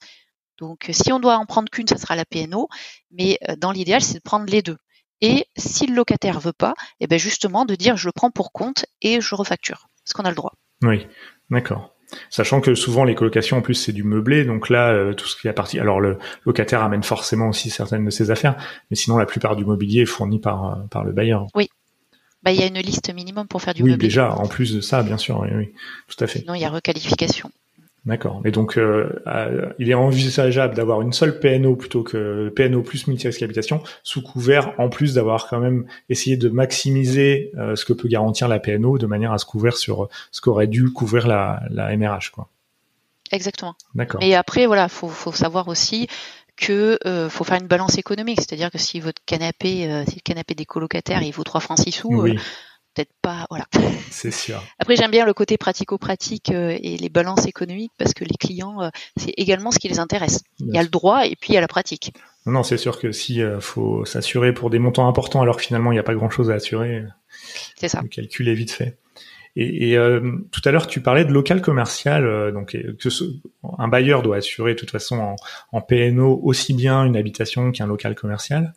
Donc, 0.59 0.87
si 0.91 1.13
on 1.13 1.21
doit 1.21 1.37
en 1.37 1.47
prendre 1.47 1.71
qu'une, 1.71 1.87
ce 1.87 1.97
sera 1.97 2.17
la 2.17 2.25
PNO, 2.25 2.69
mais 3.13 3.39
euh, 3.49 3.55
dans 3.57 3.71
l'idéal, 3.71 4.03
c'est 4.03 4.19
de 4.19 4.23
prendre 4.23 4.47
les 4.47 4.63
deux. 4.63 4.79
Et 5.21 5.47
si 5.57 5.87
le 5.87 5.95
locataire 5.95 6.41
veut 6.41 6.53
pas, 6.53 6.75
eh 7.01 7.07
ben 7.07 7.19
justement 7.19 7.65
de 7.65 7.75
dire 7.75 7.97
je 7.97 8.09
le 8.09 8.13
prends 8.13 8.31
pour 8.31 8.53
compte 8.53 8.85
et 9.01 9.21
je 9.21 9.35
refacture, 9.35 9.87
parce 10.05 10.13
qu'on 10.13 10.25
a 10.25 10.31
le 10.31 10.37
droit. 10.37 10.53
Oui, 10.83 11.07
d'accord. 11.49 11.95
Sachant 12.29 12.61
que 12.61 12.75
souvent 12.75 13.03
les 13.03 13.15
colocations 13.15 13.57
en 13.57 13.63
plus 13.63 13.75
c'est 13.75 13.93
du 13.93 14.05
meublé, 14.05 14.45
donc 14.45 14.69
là 14.69 14.93
euh, 14.93 15.15
tout 15.15 15.27
ce 15.27 15.41
qui 15.41 15.49
est 15.49 15.53
partie. 15.53 15.81
Alors 15.81 16.01
le 16.01 16.19
locataire 16.45 16.83
amène 16.83 17.03
forcément 17.03 17.49
aussi 17.49 17.71
certaines 17.71 18.05
de 18.05 18.11
ses 18.11 18.31
affaires, 18.31 18.57
mais 18.91 18.97
sinon 18.97 19.17
la 19.17 19.27
plupart 19.27 19.57
du 19.57 19.65
mobilier 19.65 20.03
est 20.03 20.07
fourni 20.07 20.39
par 20.39 20.65
euh, 20.65 20.83
par 20.91 21.03
le 21.03 21.13
bailleur. 21.13 21.47
Oui. 21.55 21.69
Bah 22.47 22.53
il 22.53 22.61
y 22.61 22.63
a 22.63 22.67
une 22.67 22.79
liste 22.79 23.13
minimum 23.13 23.49
pour 23.49 23.61
faire 23.61 23.75
du 23.75 23.83
oui, 23.83 23.91
meublé. 23.91 24.05
Oui 24.05 24.09
déjà, 24.09 24.33
en 24.33 24.47
plus 24.47 24.73
de 24.73 24.81
ça, 24.81 25.03
bien 25.03 25.19
sûr, 25.19 25.41
oui, 25.41 25.49
oui 25.53 25.73
tout 26.07 26.23
à 26.23 26.29
fait. 26.29 26.39
Sinon 26.39 26.55
il 26.55 26.61
y 26.61 26.65
a 26.65 26.71
requalification. 26.71 27.51
D'accord. 28.05 28.41
Et 28.45 28.53
donc, 28.53 28.79
euh, 28.79 29.21
euh, 29.27 29.73
il 29.81 29.91
est 29.91 29.95
envisageable 29.95 30.77
d'avoir 30.77 31.03
une 31.03 31.13
seule 31.13 31.41
PNO 31.41 31.75
plutôt 31.75 32.05
que 32.05 32.49
PNO 32.55 32.83
plus 32.83 33.09
multi-risque 33.09 33.43
habitation, 33.43 33.83
sous 34.05 34.23
couvert, 34.23 34.75
en 34.79 34.89
plus 34.89 35.15
d'avoir 35.15 35.49
quand 35.49 35.59
même 35.59 35.87
essayé 36.09 36.37
de 36.37 36.49
maximiser 36.49 37.51
euh, 37.59 37.75
ce 37.75 37.85
que 37.85 37.93
peut 37.93 38.07
garantir 38.07 38.47
la 38.47 38.61
PNO, 38.61 38.97
de 38.99 39.07
manière 39.07 39.33
à 39.33 39.39
se 39.39 39.45
couvrir 39.45 39.77
sur 39.77 40.09
ce 40.31 40.41
qu'aurait 40.41 40.69
dû 40.69 40.93
couvrir 40.93 41.27
la, 41.27 41.65
la 41.71 41.97
MRH, 41.97 42.31
quoi. 42.31 42.49
Exactement. 43.33 43.75
D'accord. 43.97 44.23
Et 44.23 44.37
après, 44.37 44.67
voilà, 44.67 44.89
faut, 44.89 45.09
faut 45.09 45.33
savoir 45.33 45.67
aussi 45.67 46.07
que 46.57 46.99
euh, 47.07 47.29
faut 47.29 47.45
faire 47.45 47.61
une 47.61 47.67
balance 47.67 47.99
économique, 47.99 48.41
c'est-à-dire 48.41 48.71
que 48.71 48.79
si 48.79 49.01
votre 49.01 49.23
canapé, 49.27 49.91
euh, 49.91 50.05
si 50.07 50.17
le 50.17 50.23
canapé 50.23 50.55
des 50.55 50.65
colocataires, 50.65 51.23
il 51.23 51.33
vaut 51.33 51.45
3 51.45 51.61
francs 51.61 51.79
6 51.79 51.93
sous, 51.93 52.09
oui 52.09 52.39
peut-être 52.97 53.13
pas. 53.23 53.47
Voilà. 53.51 53.67
C'est 54.11 54.31
sûr. 54.31 54.63
Après, 54.79 54.97
j'aime 54.97 55.11
bien 55.11 55.27
le 55.27 55.35
côté 55.35 55.59
pratico-pratique 55.59 56.51
euh, 56.51 56.77
et 56.81 56.97
les 56.97 57.09
balances 57.09 57.47
économiques 57.47 57.93
parce 57.99 58.15
que 58.15 58.25
les 58.25 58.37
clients, 58.39 58.83
euh, 58.83 58.89
c'est 59.17 59.35
également 59.37 59.71
ce 59.71 59.79
qui 59.79 59.89
les 59.89 59.99
intéresse. 59.99 60.43
il 60.61 60.75
y 60.75 60.79
a 60.79 60.83
le 60.83 60.89
droit 60.89 61.27
et 61.27 61.37
puis 61.37 61.53
il 61.53 61.55
y 61.55 61.59
a 61.59 61.61
la 61.61 61.69
pratique. 61.69 62.13
Non, 62.47 62.63
c'est 62.63 62.79
sûr 62.79 62.99
que 62.99 63.13
si 63.13 63.43
euh, 63.43 63.61
faut 63.61 64.05
s'assurer 64.05 64.55
pour 64.55 64.71
des 64.71 64.79
montants 64.79 65.09
importants 65.09 65.43
alors 65.43 65.57
que 65.57 65.63
finalement 65.63 65.93
il 65.93 65.97
n'y 65.97 66.01
a 66.01 66.05
pas 66.05 66.15
grand-chose 66.15 66.51
à 66.51 66.55
assurer, 66.55 67.05
c'est 67.77 67.89
ça. 67.89 68.01
Le 68.03 68.09
calcul 68.09 68.49
est 68.49 68.55
vite 68.55 68.71
fait. 68.71 68.99
Et, 69.57 69.91
et 69.91 69.99
euh, 69.99 70.21
tout 70.53 70.61
à 70.65 70.71
l'heure, 70.71 70.87
tu 70.87 71.01
parlais 71.01 71.25
de 71.25 71.33
local 71.33 71.61
commercial, 71.63 72.53
donc 72.53 72.73
que 72.73 73.09
un 73.79 73.89
bailleur 73.89 74.23
doit 74.23 74.37
assurer 74.37 74.75
de 74.75 74.79
toute 74.79 74.91
façon 74.91 75.37
en, 75.73 75.81
PNO 75.81 76.41
aussi 76.43 76.75
bien 76.75 77.05
une 77.05 77.17
habitation 77.17 77.73
qu'un 77.73 77.87
local 77.87 78.15
commercial. 78.15 78.73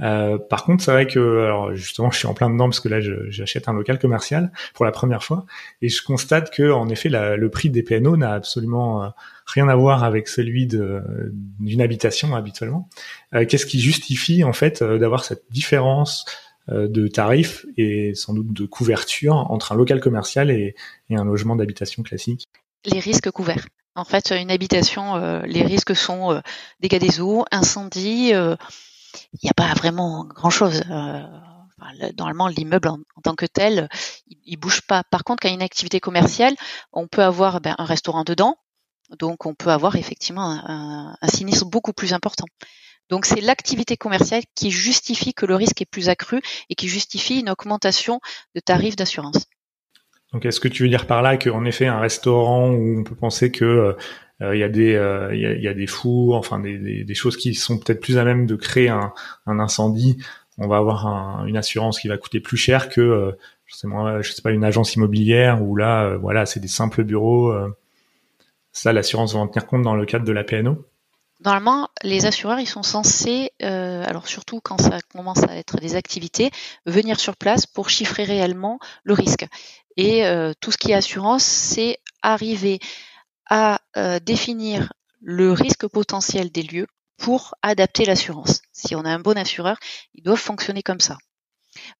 Euh, 0.00 0.38
par 0.38 0.64
contre, 0.64 0.84
c'est 0.84 0.92
vrai 0.92 1.06
que, 1.06 1.44
alors 1.44 1.74
justement, 1.74 2.10
je 2.12 2.18
suis 2.18 2.26
en 2.26 2.34
plein 2.34 2.50
dedans 2.50 2.66
parce 2.66 2.80
que 2.80 2.88
là, 2.88 3.00
j'achète 3.00 3.68
un 3.68 3.72
local 3.72 3.98
commercial 3.98 4.52
pour 4.74 4.84
la 4.84 4.92
première 4.92 5.22
fois 5.22 5.46
et 5.82 5.88
je 5.88 6.02
constate 6.02 6.54
que, 6.54 6.70
en 6.70 6.88
effet, 6.88 7.08
le 7.10 7.48
prix 7.48 7.70
des 7.70 7.82
PNO 7.82 8.16
n'a 8.16 8.32
absolument 8.32 9.04
euh, 9.04 9.08
rien 9.46 9.68
à 9.68 9.74
voir 9.74 10.04
avec 10.04 10.28
celui 10.28 10.66
d'une 10.66 11.80
habitation 11.80 12.34
habituellement. 12.34 12.88
Euh, 13.34 13.44
Qu'est-ce 13.46 13.66
qui 13.66 13.80
justifie 13.80 14.44
en 14.44 14.52
fait 14.52 14.82
euh, 14.82 14.98
d'avoir 14.98 15.24
cette 15.24 15.44
différence 15.50 16.24
euh, 16.26 16.47
de 16.68 17.08
tarifs 17.08 17.66
et 17.76 18.14
sans 18.14 18.34
doute 18.34 18.52
de 18.52 18.66
couverture 18.66 19.36
entre 19.36 19.72
un 19.72 19.76
local 19.76 20.00
commercial 20.00 20.50
et, 20.50 20.74
un 21.10 21.24
logement 21.24 21.56
d'habitation 21.56 22.02
classique 22.02 22.44
Les 22.84 23.00
risques 23.00 23.30
couverts. 23.30 23.66
En 23.94 24.04
fait, 24.04 24.30
une 24.30 24.50
habitation, 24.50 25.42
les 25.44 25.62
risques 25.62 25.96
sont 25.96 26.40
dégâts 26.80 27.00
des 27.00 27.20
eaux, 27.20 27.44
incendie 27.50 28.32
il 29.32 29.40
n'y 29.42 29.50
a 29.50 29.54
pas 29.54 29.72
vraiment 29.74 30.24
grand-chose. 30.24 30.82
Euh, 30.90 31.22
normalement, 32.16 32.48
l'immeuble 32.48 32.88
en, 32.88 32.98
tant 33.22 33.34
que 33.34 33.46
tel, 33.46 33.88
il, 34.26 34.38
il, 34.44 34.56
bouge 34.56 34.82
pas. 34.82 35.04
Par 35.04 35.24
contre, 35.24 35.42
quand 35.42 35.48
il 35.48 35.52
y 35.52 35.54
a 35.54 35.54
une 35.54 35.62
activité 35.62 36.00
commerciale, 36.00 36.54
on 36.92 37.06
peut 37.06 37.22
avoir 37.22 37.60
ben, 37.60 37.74
un 37.78 37.84
restaurant 37.84 38.24
dedans, 38.24 38.56
donc 39.18 39.46
on 39.46 39.54
peut 39.54 39.70
avoir 39.70 39.96
effectivement 39.96 40.60
un 40.66 41.28
sinistre 41.28 41.66
beaucoup 41.66 41.92
plus 41.92 42.12
important. 42.12 42.46
Donc 43.10 43.26
c'est 43.26 43.40
l'activité 43.40 43.96
commerciale 43.96 44.42
qui 44.54 44.70
justifie 44.70 45.34
que 45.34 45.46
le 45.46 45.54
risque 45.54 45.80
est 45.80 45.90
plus 45.90 46.08
accru 46.08 46.40
et 46.68 46.74
qui 46.74 46.88
justifie 46.88 47.40
une 47.40 47.50
augmentation 47.50 48.20
de 48.54 48.60
tarifs 48.60 48.96
d'assurance. 48.96 49.46
Donc 50.32 50.44
est-ce 50.44 50.60
que 50.60 50.68
tu 50.68 50.82
veux 50.82 50.88
dire 50.88 51.06
par 51.06 51.22
là 51.22 51.36
qu'en 51.38 51.64
effet 51.64 51.86
un 51.86 52.00
restaurant 52.00 52.70
où 52.70 52.98
on 52.98 53.04
peut 53.04 53.14
penser 53.14 53.50
que 53.50 53.64
euh, 53.64 53.92
euh, 54.42 54.54
il 54.54 54.58
y 54.58 54.62
a 54.62 54.68
des 54.68 54.94
euh, 54.94 55.34
il 55.34 55.62
y, 55.62 55.68
a, 55.68 55.74
des 55.74 55.86
fours, 55.86 56.36
enfin 56.36 56.60
des, 56.60 57.14
choses 57.14 57.36
qui 57.36 57.54
sont 57.54 57.78
peut-être 57.78 58.00
plus 58.00 58.18
à 58.18 58.24
même 58.24 58.46
de 58.46 58.54
créer 58.54 58.88
un, 58.88 59.12
incendie. 59.46 60.18
On 60.58 60.68
va 60.68 60.76
avoir 60.76 61.06
un, 61.06 61.46
une 61.46 61.56
assurance 61.56 61.98
qui 61.98 62.08
va 62.08 62.18
coûter 62.18 62.40
plus 62.40 62.56
cher 62.56 62.88
que 62.88 63.36
je 63.64 63.74
sais 63.74 63.86
moi, 63.86 64.20
je 64.22 64.32
sais 64.32 64.42
pas 64.42 64.50
une 64.50 64.64
agence 64.64 64.94
immobilière 64.94 65.62
où 65.62 65.76
là 65.76 66.16
voilà 66.18 66.46
c'est 66.46 66.60
des 66.60 66.68
simples 66.68 67.04
bureaux. 67.04 67.52
ça 68.72 68.92
l'assurance 68.92 69.34
va 69.34 69.40
en 69.40 69.48
tenir 69.48 69.66
compte 69.66 69.82
dans 69.82 69.94
le 69.94 70.04
cadre 70.04 70.24
de 70.24 70.32
la 70.32 70.44
PNO. 70.44 70.84
Normalement, 71.44 71.88
les 72.02 72.26
assureurs, 72.26 72.58
ils 72.58 72.66
sont 72.66 72.82
censés, 72.82 73.52
euh, 73.62 74.04
alors 74.06 74.26
surtout 74.26 74.60
quand 74.60 74.80
ça 74.80 74.98
commence 75.12 75.42
à 75.44 75.56
être 75.56 75.76
des 75.76 75.94
activités, 75.94 76.50
venir 76.84 77.20
sur 77.20 77.36
place 77.36 77.64
pour 77.64 77.90
chiffrer 77.90 78.24
réellement 78.24 78.80
le 79.04 79.14
risque. 79.14 79.46
Et 79.96 80.26
euh, 80.26 80.52
tout 80.60 80.72
ce 80.72 80.78
qui 80.78 80.90
est 80.90 80.94
assurance, 80.94 81.44
c'est 81.44 81.98
arriver 82.22 82.80
à 83.48 83.80
euh, 83.96 84.18
définir 84.18 84.92
le 85.20 85.52
risque 85.52 85.86
potentiel 85.86 86.50
des 86.50 86.62
lieux 86.62 86.88
pour 87.16 87.54
adapter 87.62 88.04
l'assurance. 88.04 88.62
Si 88.72 88.96
on 88.96 89.04
a 89.04 89.10
un 89.10 89.20
bon 89.20 89.36
assureur, 89.38 89.76
ils 90.14 90.22
doivent 90.22 90.38
fonctionner 90.38 90.82
comme 90.82 91.00
ça. 91.00 91.18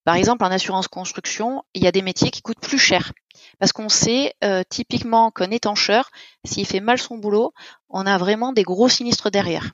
Par 0.05 0.15
exemple, 0.15 0.45
en 0.45 0.51
assurance 0.51 0.89
construction, 0.89 1.63
il 1.75 1.83
y 1.83 1.87
a 1.87 1.93
des 1.93 2.03
métiers 2.03 2.31
qui 2.31 2.43
coûtent 2.43 2.61
plus 2.61 2.79
cher. 2.79 3.13
Parce 3.59 3.73
qu'on 3.73 3.89
sait 3.89 4.35
euh, 4.45 4.63
typiquement 4.69 5.31
qu'un 5.31 5.51
étancheur, 5.51 6.11
s'il 6.45 6.67
fait 6.67 6.81
mal 6.81 6.99
son 6.99 7.19
boulot, 7.19 7.53
on 7.89 8.07
a 8.07 8.19
vraiment 8.19 8.53
des 8.53 8.63
gros 8.63 8.89
sinistres 8.89 9.31
derrière. 9.31 9.71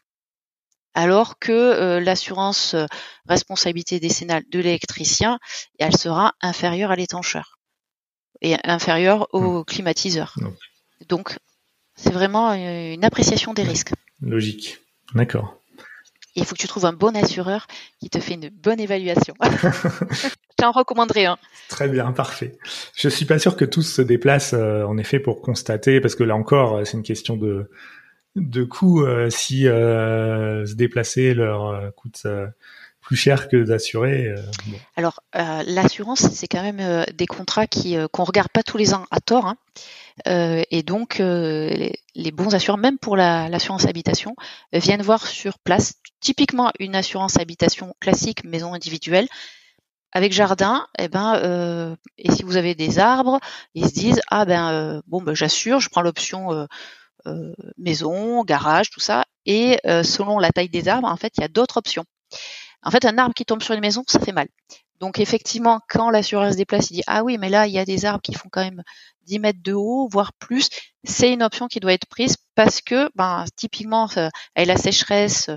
Alors 0.95 1.39
que 1.39 1.53
euh, 1.53 2.01
l'assurance 2.01 2.75
euh, 2.75 2.87
responsabilité 3.29 3.99
décennale 3.99 4.45
de 4.49 4.61
l'électricien, 4.61 5.39
elle 5.79 5.97
sera 5.97 6.35
inférieure 6.41 6.91
à 6.91 6.97
l'étancheur 6.97 7.59
et 8.41 8.57
inférieure 8.65 9.27
au 9.33 9.61
mmh. 9.61 9.65
climatiseur. 9.65 10.35
Donc, 11.09 11.37
c'est 11.97 12.13
vraiment 12.13 12.53
une 12.53 13.05
appréciation 13.05 13.55
des 13.55 13.63
risques. 13.63 13.93
Logique. 14.21 14.79
D'accord. 15.15 15.61
Il 16.35 16.45
faut 16.45 16.55
que 16.55 16.61
tu 16.61 16.69
trouves 16.69 16.87
un 16.87 16.93
bon 16.93 17.15
assureur 17.17 17.67
qui 18.01 18.11
te 18.11 18.19
fait 18.19 18.35
une 18.35 18.49
bonne 18.51 18.81
évaluation. 18.81 19.35
Je 19.43 20.29
t'en 20.57 20.73
recommanderais 20.73 21.27
un. 21.27 21.39
Très 21.69 21.89
bien, 21.89 22.13
parfait. 22.13 22.59
Je 22.97 23.09
suis 23.09 23.25
pas 23.25 23.39
sûr 23.39 23.57
que 23.57 23.65
tous 23.65 23.83
se 23.83 24.03
déplacent 24.03 24.55
euh, 24.55 24.85
en 24.85 24.99
effet 24.99 25.19
pour 25.19 25.41
constater, 25.41 26.01
parce 26.01 26.15
que 26.15 26.25
là 26.25 26.37
encore, 26.37 26.77
euh, 26.77 26.85
c'est 26.85 26.97
une 26.97 27.03
question 27.03 27.37
de 27.37 27.71
de 28.37 28.65
coût. 28.65 29.05
Euh, 29.05 29.31
si 29.31 29.63
se 29.63 30.75
déplacer 30.75 31.35
leur 31.35 31.95
coûte 31.95 32.27
plus 33.05 33.17
cher 33.17 33.49
que 33.49 33.63
d'assurer. 33.63 34.35
Bon. 34.67 34.79
Alors 34.97 35.21
l'assurance, 35.33 36.21
c'est 36.33 36.49
quand 36.49 36.63
même 36.63 37.05
des 37.15 37.27
contrats 37.27 37.67
qui 37.67 37.97
qu'on 38.13 38.25
regarde 38.25 38.49
pas 38.49 38.63
tous 38.63 38.79
les 38.79 38.95
ans 38.95 39.07
à 39.11 39.21
tort. 39.21 39.47
Hein. 39.47 39.57
Euh, 40.29 40.63
et 40.71 40.83
donc, 40.83 41.21
euh, 41.21 41.91
les, 42.15 42.31
bons 42.31 42.55
assureurs, 42.55 42.79
même 42.79 42.99
pour 42.99 43.17
l'assurance 43.17 43.87
habitation, 43.87 44.37
viennent 44.73 45.03
voir 45.03 45.27
sur 45.27 45.59
place, 45.59 45.95
typiquement 46.21 46.71
une 46.79 46.95
assurance 46.95 47.39
habitation 47.39 47.95
classique, 48.01 48.45
maison 48.45 48.75
individuelle, 48.75 49.29
avec 50.13 50.33
jardin, 50.33 50.87
eh 50.99 51.09
ben, 51.09 51.35
euh, 51.43 51.97
et 52.19 52.31
si 52.31 52.45
vous 52.45 52.57
avez 52.57 52.77
des 52.77 53.01
arbres, 53.01 53.41
ils 53.75 53.89
se 53.89 53.95
disent 53.95 54.21
ah 54.31 54.45
ben 54.45 54.71
euh, 54.71 55.03
bon 55.09 55.21
ben 55.21 55.35
j'assure, 55.35 55.81
je 55.81 55.89
prends 55.89 56.03
l'option 56.03 56.53
euh, 56.53 56.67
euh, 57.27 57.53
maison, 57.79 58.45
garage, 58.45 58.91
tout 58.91 59.01
ça, 59.01 59.25
et 59.45 59.79
selon 60.05 60.39
la 60.39 60.51
taille 60.51 60.69
des 60.69 60.89
arbres, 60.89 61.09
en 61.09 61.17
fait, 61.17 61.33
il 61.37 61.41
y 61.41 61.45
a 61.45 61.49
d'autres 61.49 61.79
options. 61.79 62.05
En 62.85 62.91
fait, 62.91 63.05
un 63.05 63.19
arbre 63.19 63.35
qui 63.35 63.45
tombe 63.45 63.63
sur 63.63 63.75
une 63.75 63.81
maison, 63.81 64.05
ça 64.07 64.21
fait 64.21 64.33
mal. 64.33 64.49
Donc 65.01 65.19
effectivement, 65.19 65.81
quand 65.89 66.11
l'assureur 66.11 66.53
se 66.53 66.57
déplace, 66.57 66.91
il 66.91 66.95
dit 66.95 67.03
ah 67.07 67.25
oui, 67.25 67.37
mais 67.39 67.49
là 67.49 67.67
il 67.67 67.73
y 67.73 67.79
a 67.79 67.85
des 67.85 68.05
arbres 68.05 68.23
qui 68.23 68.35
font 68.35 68.49
quand 68.51 68.63
même 68.63 68.83
10 69.27 69.39
mètres 69.41 69.63
de 69.63 69.73
haut, 69.73 70.09
voire 70.11 70.33
plus. 70.35 70.69
C'est 71.03 71.33
une 71.33 71.43
option 71.43 71.67
qui 71.67 71.81
doit 71.81 71.93
être 71.93 72.07
prise 72.07 72.37
parce 72.55 72.81
que, 72.81 73.11
ben, 73.15 73.45
typiquement, 73.57 74.09
euh, 74.17 74.29
avec 74.55 74.69
la 74.69 74.77
sécheresse, 74.77 75.51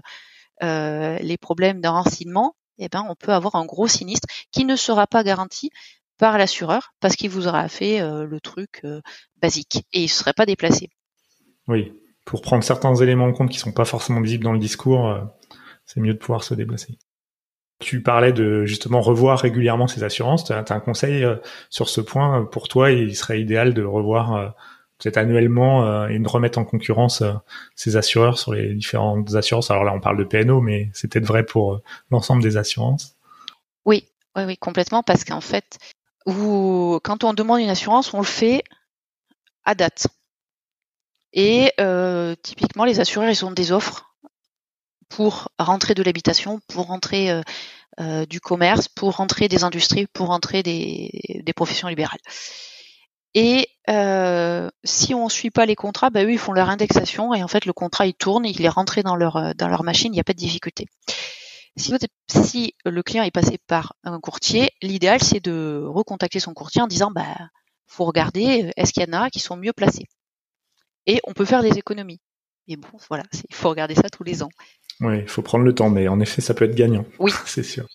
euh, 0.63 1.17
les 1.19 1.37
problèmes 1.37 1.81
d'enracinement, 1.81 2.55
eh 2.79 2.89
ben, 2.89 3.05
on 3.09 3.15
peut 3.15 3.33
avoir 3.33 3.55
un 3.55 3.65
gros 3.65 3.87
sinistre 3.87 4.27
qui 4.51 4.65
ne 4.65 4.75
sera 4.75 5.07
pas 5.07 5.23
garanti 5.23 5.69
par 6.17 6.37
l'assureur 6.37 6.93
parce 6.99 7.15
qu'il 7.15 7.29
vous 7.29 7.47
aura 7.47 7.67
fait 7.67 8.01
euh, 8.01 8.25
le 8.25 8.39
truc 8.39 8.81
euh, 8.83 9.01
basique 9.41 9.85
et 9.93 9.99
il 9.99 10.05
ne 10.05 10.09
serait 10.09 10.33
pas 10.33 10.45
déplacé. 10.45 10.89
Oui, 11.67 11.93
pour 12.25 12.41
prendre 12.41 12.63
certains 12.63 12.95
éléments 12.95 13.25
en 13.25 13.33
compte 13.33 13.51
qui 13.51 13.59
sont 13.59 13.71
pas 13.71 13.85
forcément 13.85 14.21
visibles 14.21 14.43
dans 14.43 14.53
le 14.53 14.59
discours, 14.59 15.07
euh, 15.07 15.21
c'est 15.85 15.99
mieux 15.99 16.13
de 16.13 16.19
pouvoir 16.19 16.43
se 16.43 16.53
déplacer. 16.53 16.97
Tu 17.79 18.01
parlais 18.01 18.33
de 18.33 18.65
justement 18.65 19.01
revoir 19.01 19.39
régulièrement 19.39 19.87
ces 19.87 20.03
assurances. 20.03 20.45
Tu 20.45 20.53
as, 20.53 20.65
un 20.69 20.79
conseil 20.79 21.23
euh, 21.23 21.35
sur 21.69 21.89
ce 21.89 22.01
point 22.01 22.45
pour 22.45 22.67
toi 22.67 22.91
Il 22.91 23.15
serait 23.15 23.39
idéal 23.39 23.73
de 23.73 23.83
revoir 23.83 24.33
euh, 24.33 24.47
peut-être 24.97 25.17
annuellement 25.17 25.85
euh, 25.85 26.07
et 26.07 26.17
de 26.17 26.27
remettre 26.27 26.57
en 26.57 26.65
concurrence 26.65 27.23
ces 27.75 27.95
assureurs 27.97 28.39
sur 28.39 28.53
les 28.53 28.73
différentes 28.73 29.35
assurances? 29.35 29.69
Alors 29.69 29.83
là, 29.83 29.93
on 29.93 29.99
parle 29.99 30.17
de 30.17 30.23
PNO, 30.23 30.61
mais 30.61 30.89
c'est 30.93 31.11
peut-être 31.11 31.27
vrai 31.27 31.43
pour 31.43 31.81
l'ensemble 32.09 32.41
des 32.41 32.57
assurances. 32.57 33.15
Oui, 33.85 34.07
oui, 34.35 34.43
oui, 34.45 34.57
complètement, 34.57 35.03
parce 35.03 35.23
qu'en 35.23 35.41
fait, 35.41 35.77
vous, 36.25 36.99
quand 37.03 37.23
on 37.23 37.33
demande 37.33 37.61
une 37.61 37.69
assurance, 37.69 38.13
on 38.13 38.19
le 38.19 38.25
fait 38.25 38.63
à 39.65 39.75
date. 39.75 40.07
Et 41.33 41.71
euh, 41.79 42.35
typiquement, 42.41 42.85
les 42.85 42.99
assureurs, 42.99 43.29
ils 43.29 43.45
ont 43.45 43.51
des 43.51 43.71
offres 43.71 44.06
pour 45.09 45.49
rentrer 45.57 45.93
de 45.93 46.03
l'habitation, 46.03 46.59
pour 46.67 46.87
rentrer 46.87 47.41
euh, 47.99 48.25
du 48.25 48.39
commerce, 48.39 48.87
pour 48.87 49.15
rentrer 49.15 49.47
des 49.47 49.63
industries, 49.63 50.07
pour 50.07 50.27
rentrer 50.27 50.61
des, 50.63 51.41
des 51.43 51.53
professions 51.53 51.87
libérales. 51.87 52.19
Et 53.33 53.69
euh, 53.89 54.69
si 54.83 55.13
on 55.13 55.29
suit 55.29 55.51
pas 55.51 55.65
les 55.65 55.75
contrats, 55.75 56.09
bah 56.09 56.23
eux 56.23 56.31
ils 56.31 56.39
font 56.39 56.53
leur 56.53 56.69
indexation 56.69 57.33
et 57.33 57.43
en 57.43 57.47
fait 57.47 57.65
le 57.65 57.73
contrat 57.73 58.07
il 58.07 58.13
tourne, 58.13 58.45
il 58.45 58.63
est 58.63 58.69
rentré 58.69 59.03
dans 59.03 59.15
leur 59.15 59.35
euh, 59.37 59.51
dans 59.55 59.67
leur 59.67 59.83
machine, 59.83 60.11
il 60.11 60.15
n'y 60.15 60.19
a 60.19 60.23
pas 60.23 60.33
de 60.33 60.39
difficulté. 60.39 60.87
Si, 61.75 61.93
si 62.27 62.73
le 62.83 63.03
client 63.03 63.23
est 63.23 63.31
passé 63.31 63.59
par 63.67 63.93
un 64.03 64.19
courtier, 64.19 64.71
l'idéal 64.81 65.21
c'est 65.21 65.39
de 65.39 65.83
recontacter 65.85 66.39
son 66.39 66.53
courtier 66.53 66.81
en 66.81 66.87
disant 66.87 67.11
bah 67.11 67.35
faut 67.85 68.05
regarder 68.05 68.71
est-ce 68.75 68.91
qu'il 68.91 69.03
y 69.03 69.09
en 69.09 69.21
a 69.21 69.29
qui 69.29 69.39
sont 69.39 69.55
mieux 69.55 69.73
placés? 69.73 70.05
Et 71.05 71.19
on 71.25 71.33
peut 71.33 71.45
faire 71.45 71.61
des 71.61 71.77
économies. 71.77 72.19
Mais 72.67 72.75
bon 72.75 72.97
voilà, 73.07 73.23
il 73.49 73.55
faut 73.55 73.69
regarder 73.69 73.95
ça 73.95 74.09
tous 74.09 74.23
les 74.23 74.41
ans. 74.43 74.49
Oui, 75.01 75.19
il 75.19 75.27
faut 75.27 75.41
prendre 75.41 75.65
le 75.65 75.73
temps, 75.73 75.89
mais 75.89 76.07
en 76.07 76.19
effet 76.19 76.41
ça 76.41 76.53
peut 76.53 76.65
être 76.65 76.75
gagnant. 76.75 77.05
Oui, 77.19 77.31
c'est 77.45 77.63
sûr. 77.63 77.87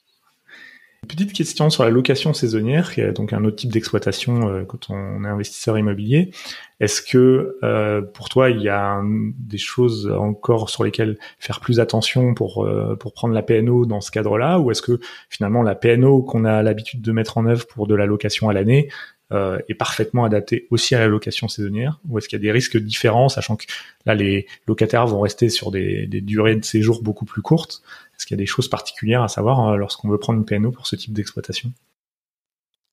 Petite 1.08 1.32
question 1.32 1.68
sur 1.68 1.82
la 1.82 1.90
location 1.90 2.32
saisonnière, 2.32 2.92
qui 2.92 3.00
est 3.00 3.12
donc 3.12 3.32
un 3.32 3.44
autre 3.44 3.56
type 3.56 3.72
d'exploitation 3.72 4.48
euh, 4.48 4.62
quand 4.62 4.88
on 4.88 5.24
est 5.24 5.28
investisseur 5.28 5.76
immobilier. 5.76 6.30
Est-ce 6.78 7.02
que 7.02 7.58
euh, 7.64 8.02
pour 8.02 8.28
toi 8.28 8.50
il 8.50 8.62
y 8.62 8.68
a 8.68 9.02
des 9.04 9.58
choses 9.58 10.08
encore 10.16 10.70
sur 10.70 10.84
lesquelles 10.84 11.18
faire 11.40 11.58
plus 11.58 11.80
attention 11.80 12.34
pour 12.34 12.64
euh, 12.64 12.94
pour 12.94 13.14
prendre 13.14 13.34
la 13.34 13.42
PNO 13.42 13.84
dans 13.84 14.00
ce 14.00 14.12
cadre-là, 14.12 14.60
ou 14.60 14.70
est-ce 14.70 14.80
que 14.80 15.00
finalement 15.28 15.64
la 15.64 15.74
PNO 15.74 16.22
qu'on 16.22 16.44
a 16.44 16.62
l'habitude 16.62 17.02
de 17.02 17.10
mettre 17.10 17.36
en 17.36 17.46
œuvre 17.46 17.66
pour 17.66 17.88
de 17.88 17.96
la 17.96 18.06
location 18.06 18.48
à 18.48 18.52
l'année 18.52 18.88
est 19.32 19.74
parfaitement 19.74 20.24
adaptée 20.24 20.66
aussi 20.70 20.94
à 20.94 20.98
la 20.98 21.06
location 21.06 21.48
saisonnière, 21.48 22.00
ou 22.08 22.18
est-ce 22.18 22.28
qu'il 22.28 22.38
y 22.38 22.42
a 22.42 22.42
des 22.42 22.52
risques 22.52 22.76
différents, 22.76 23.28
sachant 23.28 23.56
que 23.56 23.64
là 24.04 24.14
les 24.14 24.46
locataires 24.66 25.06
vont 25.06 25.20
rester 25.20 25.48
sur 25.48 25.70
des, 25.70 26.06
durées 26.06 26.56
de 26.56 26.64
séjour 26.64 27.02
beaucoup 27.02 27.24
plus 27.24 27.42
courtes 27.42 27.82
est-ce 28.22 28.26
qu'il 28.28 28.36
y 28.36 28.40
a 28.40 28.44
des 28.44 28.46
choses 28.46 28.68
particulières 28.68 29.24
à 29.24 29.26
savoir 29.26 29.70
euh, 29.70 29.76
lorsqu'on 29.76 30.08
veut 30.08 30.16
prendre 30.16 30.38
une 30.38 30.44
PNO 30.44 30.70
pour 30.70 30.86
ce 30.86 30.94
type 30.94 31.12
d'exploitation? 31.12 31.72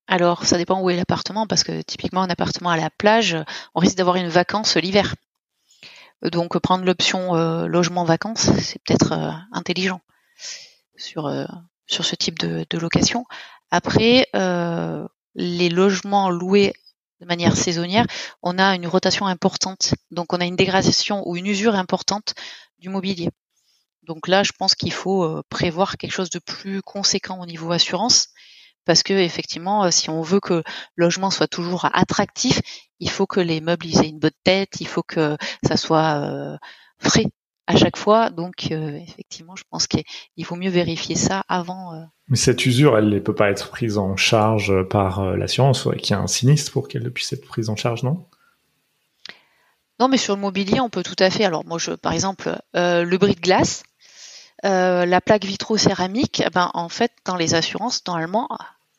Alors, 0.07 0.43
ça 0.43 0.57
dépend 0.57 0.81
où 0.81 0.89
est 0.89 0.95
l'appartement, 0.95 1.45
parce 1.45 1.63
que 1.63 1.83
typiquement, 1.83 2.23
un 2.23 2.31
appartement 2.31 2.71
à 2.71 2.77
la 2.77 2.89
plage, 2.89 3.37
on 3.75 3.79
risque 3.79 3.95
d'avoir 3.95 4.15
une 4.15 4.27
vacance 4.27 4.75
l'hiver. 4.75 5.13
Donc, 6.23 6.57
prendre 6.57 6.83
l'option 6.83 7.35
euh, 7.35 7.67
logement-vacances, 7.67 8.49
c'est 8.57 8.81
peut-être 8.81 9.11
euh, 9.11 9.29
intelligent 9.51 10.01
sur, 10.97 11.31
sur 11.85 12.03
ce 12.03 12.15
type 12.15 12.39
de, 12.39 12.65
de 12.67 12.77
location. 12.79 13.25
Après, 13.69 14.27
les 15.39 15.69
logements 15.69 16.29
loués 16.29 16.73
de 17.21 17.25
manière 17.25 17.55
saisonnière, 17.55 18.05
on 18.43 18.59
a 18.59 18.75
une 18.75 18.87
rotation 18.87 19.25
importante. 19.25 19.93
Donc, 20.11 20.33
on 20.33 20.39
a 20.39 20.45
une 20.45 20.55
dégradation 20.55 21.27
ou 21.27 21.35
une 21.35 21.47
usure 21.47 21.75
importante 21.75 22.33
du 22.77 22.89
mobilier. 22.89 23.29
Donc 24.03 24.27
là, 24.27 24.43
je 24.43 24.51
pense 24.57 24.75
qu'il 24.75 24.91
faut 24.91 25.23
euh, 25.23 25.43
prévoir 25.49 25.97
quelque 25.97 26.11
chose 26.11 26.29
de 26.29 26.39
plus 26.39 26.81
conséquent 26.81 27.39
au 27.41 27.45
niveau 27.45 27.71
assurance, 27.71 28.29
parce 28.85 29.03
que 29.03 29.13
effectivement, 29.13 29.83
euh, 29.83 29.91
si 29.91 30.09
on 30.09 30.21
veut 30.21 30.39
que 30.39 30.55
le 30.55 30.63
logement 30.95 31.29
soit 31.29 31.47
toujours 31.47 31.85
attractif, 31.93 32.59
il 32.99 33.09
faut 33.09 33.27
que 33.27 33.39
les 33.39 33.61
meubles 33.61 33.85
aient 33.85 34.09
une 34.09 34.17
bonne 34.19 34.31
tête, 34.43 34.81
il 34.81 34.87
faut 34.87 35.03
que 35.03 35.37
ça 35.63 35.77
soit 35.77 36.21
euh, 36.23 36.57
frais 36.97 37.27
à 37.69 37.77
chaque 37.77 37.95
fois. 37.95 38.29
Donc 38.29 38.71
effectivement, 38.71 39.55
je 39.55 39.63
pense 39.69 39.87
qu'il 39.87 40.03
vaut 40.45 40.57
mieux 40.57 40.69
vérifier 40.69 41.15
ça 41.15 41.43
avant. 41.47 42.05
Mais 42.27 42.35
cette 42.35 42.65
usure, 42.65 42.97
elle 42.97 43.09
ne 43.09 43.19
peut 43.19 43.35
pas 43.35 43.49
être 43.49 43.69
prise 43.69 43.97
en 43.97 44.17
charge 44.17 44.83
par 44.89 45.23
l'assurance, 45.37 45.87
il 45.93 46.01
qu'il 46.01 46.15
y 46.15 46.19
ait 46.19 46.21
un 46.21 46.27
sinistre 46.27 46.71
pour 46.71 46.87
qu'elle 46.87 47.09
puisse 47.11 47.31
être 47.31 47.45
prise 47.45 47.69
en 47.69 47.75
charge, 47.75 48.03
non? 48.03 48.25
Non, 49.99 50.07
mais 50.07 50.17
sur 50.17 50.35
le 50.35 50.41
mobilier, 50.41 50.79
on 50.79 50.89
peut 50.89 51.03
tout 51.03 51.15
à 51.19 51.29
fait. 51.29 51.45
Alors 51.45 51.65
moi, 51.65 51.77
je, 51.77 51.91
par 51.91 52.13
exemple, 52.13 52.57
le 52.73 53.17
bris 53.17 53.35
de 53.35 53.41
glace, 53.41 53.83
euh, 54.65 55.05
la 55.05 55.21
plaque 55.21 55.45
vitro-céramique, 55.45 56.43
eh 56.45 56.49
ben, 56.49 56.69
en 56.73 56.89
fait, 56.89 57.11
dans 57.25 57.35
les 57.35 57.55
assurances, 57.55 58.01
normalement, 58.07 58.49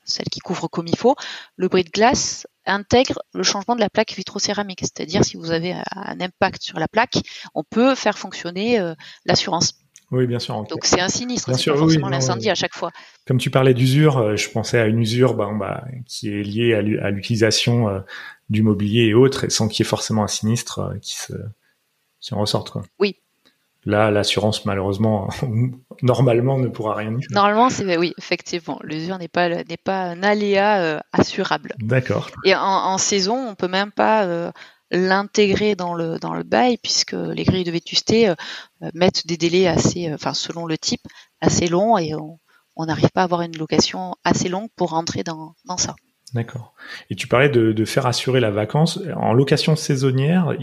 celle 0.04 0.26
qui 0.26 0.40
couvre 0.40 0.68
comme 0.68 0.86
il 0.86 0.96
faut, 0.96 1.16
le 1.56 1.68
bris 1.68 1.84
de 1.84 1.90
glace 1.90 2.46
intègre 2.74 3.20
le 3.34 3.42
changement 3.42 3.74
de 3.74 3.80
la 3.80 3.90
plaque 3.90 4.12
vitro-céramique. 4.12 4.80
C'est-à-dire, 4.80 5.24
si 5.24 5.36
vous 5.36 5.50
avez 5.50 5.72
un 5.72 6.20
impact 6.20 6.62
sur 6.62 6.78
la 6.78 6.88
plaque, 6.88 7.18
on 7.54 7.64
peut 7.64 7.94
faire 7.94 8.18
fonctionner 8.18 8.80
euh, 8.80 8.94
l'assurance. 9.26 9.74
Oui, 10.10 10.26
bien 10.26 10.40
sûr. 10.40 10.60
Donc 10.64 10.84
c'est 10.84 11.00
un 11.00 11.08
sinistre, 11.08 11.54
c'est 11.56 11.76
forcément 11.76 12.08
l'incendie 12.08 12.50
à 12.50 12.56
chaque 12.56 12.74
fois. 12.74 12.90
Comme 13.26 13.38
tu 13.38 13.50
parlais 13.50 13.74
d'usure, 13.74 14.18
euh, 14.18 14.36
je 14.36 14.50
pensais 14.50 14.78
à 14.78 14.86
une 14.86 14.98
usure 14.98 15.34
bah, 15.34 15.48
bah, 15.54 15.84
qui 16.04 16.28
est 16.28 16.42
liée 16.42 16.74
à 16.74 17.10
l'utilisation 17.10 18.02
du 18.48 18.62
mobilier 18.62 19.04
et 19.04 19.14
autres, 19.14 19.48
sans 19.48 19.68
qu'il 19.68 19.84
y 19.84 19.86
ait 19.86 19.88
forcément 19.88 20.24
un 20.24 20.28
sinistre 20.28 20.94
qui, 21.00 21.16
se, 21.16 21.32
qui 22.20 22.34
en 22.34 22.40
ressorte. 22.40 22.70
Quoi. 22.70 22.82
Oui, 22.98 23.16
Là, 23.86 24.10
l'assurance, 24.10 24.66
malheureusement, 24.66 25.30
normalement, 26.02 26.58
ne 26.58 26.68
pourra 26.68 26.94
rien 26.96 27.12
dire. 27.12 27.28
Normalement, 27.30 27.70
c'est 27.70 27.96
oui, 27.96 28.12
effectivement, 28.18 28.78
l'usure 28.82 29.18
n'est 29.18 29.28
pas 29.28 29.48
n'est 29.48 29.78
pas 29.82 30.02
un 30.02 30.22
aléa 30.22 30.82
euh, 30.82 31.00
assurable. 31.12 31.74
D'accord. 31.78 32.30
Et 32.44 32.54
en, 32.54 32.98
saison, 32.98 33.48
on 33.48 33.54
peut 33.54 33.68
même 33.68 33.90
pas 33.90 34.24
euh, 34.24 34.52
l'intégrer 34.90 35.76
dans 35.76 35.94
le 35.94 36.18
dans 36.18 36.34
le 36.34 36.42
bail 36.42 36.76
puisque 36.76 37.12
les 37.12 37.44
grilles 37.44 37.64
de 37.64 37.70
vétusté 37.70 38.28
euh, 38.28 38.34
mettent 38.92 39.26
des 39.26 39.38
délais 39.38 39.66
assez, 39.66 40.12
enfin 40.12 40.34
selon 40.34 40.66
le 40.66 40.76
type, 40.76 41.06
assez 41.40 41.66
longs 41.66 41.96
et 41.96 42.12
on 42.14 42.84
n'arrive 42.84 43.10
pas 43.10 43.22
à 43.22 43.24
avoir 43.24 43.40
une 43.40 43.56
location 43.56 44.14
assez 44.24 44.50
longue 44.50 44.68
pour 44.76 44.90
rentrer 44.90 45.22
dans 45.22 45.54
dans 45.64 45.78
ça. 45.78 45.96
D'accord. 46.34 46.74
Et 47.08 47.16
tu 47.16 47.26
parlais 47.26 47.48
de, 47.48 47.72
de 47.72 47.84
faire 47.84 48.06
assurer 48.06 48.40
la 48.40 48.50
vacance 48.50 49.00
en 49.16 49.32
location 49.32 49.74
saisonnière, 49.74 50.54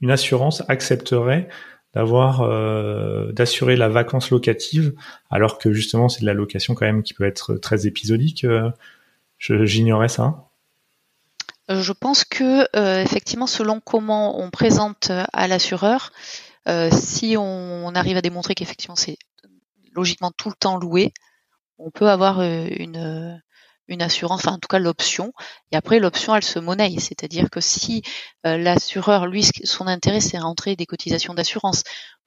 une 0.00 0.10
assurance 0.10 0.62
accepterait 0.68 1.48
d'avoir 1.94 2.40
euh, 2.42 3.32
d'assurer 3.32 3.76
la 3.76 3.88
vacance 3.88 4.30
locative 4.30 4.94
alors 5.30 5.58
que 5.58 5.72
justement 5.72 6.08
c'est 6.08 6.22
de 6.22 6.26
la 6.26 6.34
location 6.34 6.74
quand 6.74 6.86
même 6.86 7.02
qui 7.02 7.14
peut 7.14 7.24
être 7.24 7.54
très 7.54 7.86
épisodique 7.86 8.44
euh, 8.44 8.70
j'ignorais 9.38 10.08
ça. 10.08 10.48
Euh, 11.70 11.80
je 11.82 11.92
pense 11.92 12.24
que 12.24 12.66
effectivement 13.02 13.46
selon 13.46 13.80
comment 13.80 14.40
on 14.40 14.50
présente 14.50 15.10
à 15.32 15.48
l'assureur 15.48 16.12
si 16.90 17.36
on, 17.38 17.94
arrive 17.94 18.16
à 18.16 18.22
démontrer 18.22 18.54
qu'effectivement 18.54 18.96
c'est 18.96 19.18
logiquement 19.94 20.32
tout 20.36 20.48
le 20.48 20.54
temps 20.54 20.78
loué 20.78 21.12
on 21.78 21.90
peut 21.90 22.08
avoir 22.08 22.40
une 22.42 23.40
une 23.88 24.02
assurance, 24.02 24.40
enfin 24.40 24.52
en 24.52 24.58
tout 24.58 24.68
cas 24.68 24.78
l'option. 24.78 25.32
Et 25.72 25.76
après 25.76 25.98
l'option, 25.98 26.34
elle 26.34 26.44
se 26.44 26.58
monnaie, 26.58 26.94
c'est-à-dire 26.98 27.50
que 27.50 27.60
si 27.60 28.02
euh, 28.46 28.56
l'assureur, 28.56 29.26
lui, 29.26 29.44
son 29.64 29.86
intérêt 29.86 30.20
c'est 30.20 30.38
rentrer 30.38 30.76
des 30.76 30.86
cotisations 30.86 31.34
d'assurance. 31.34 31.82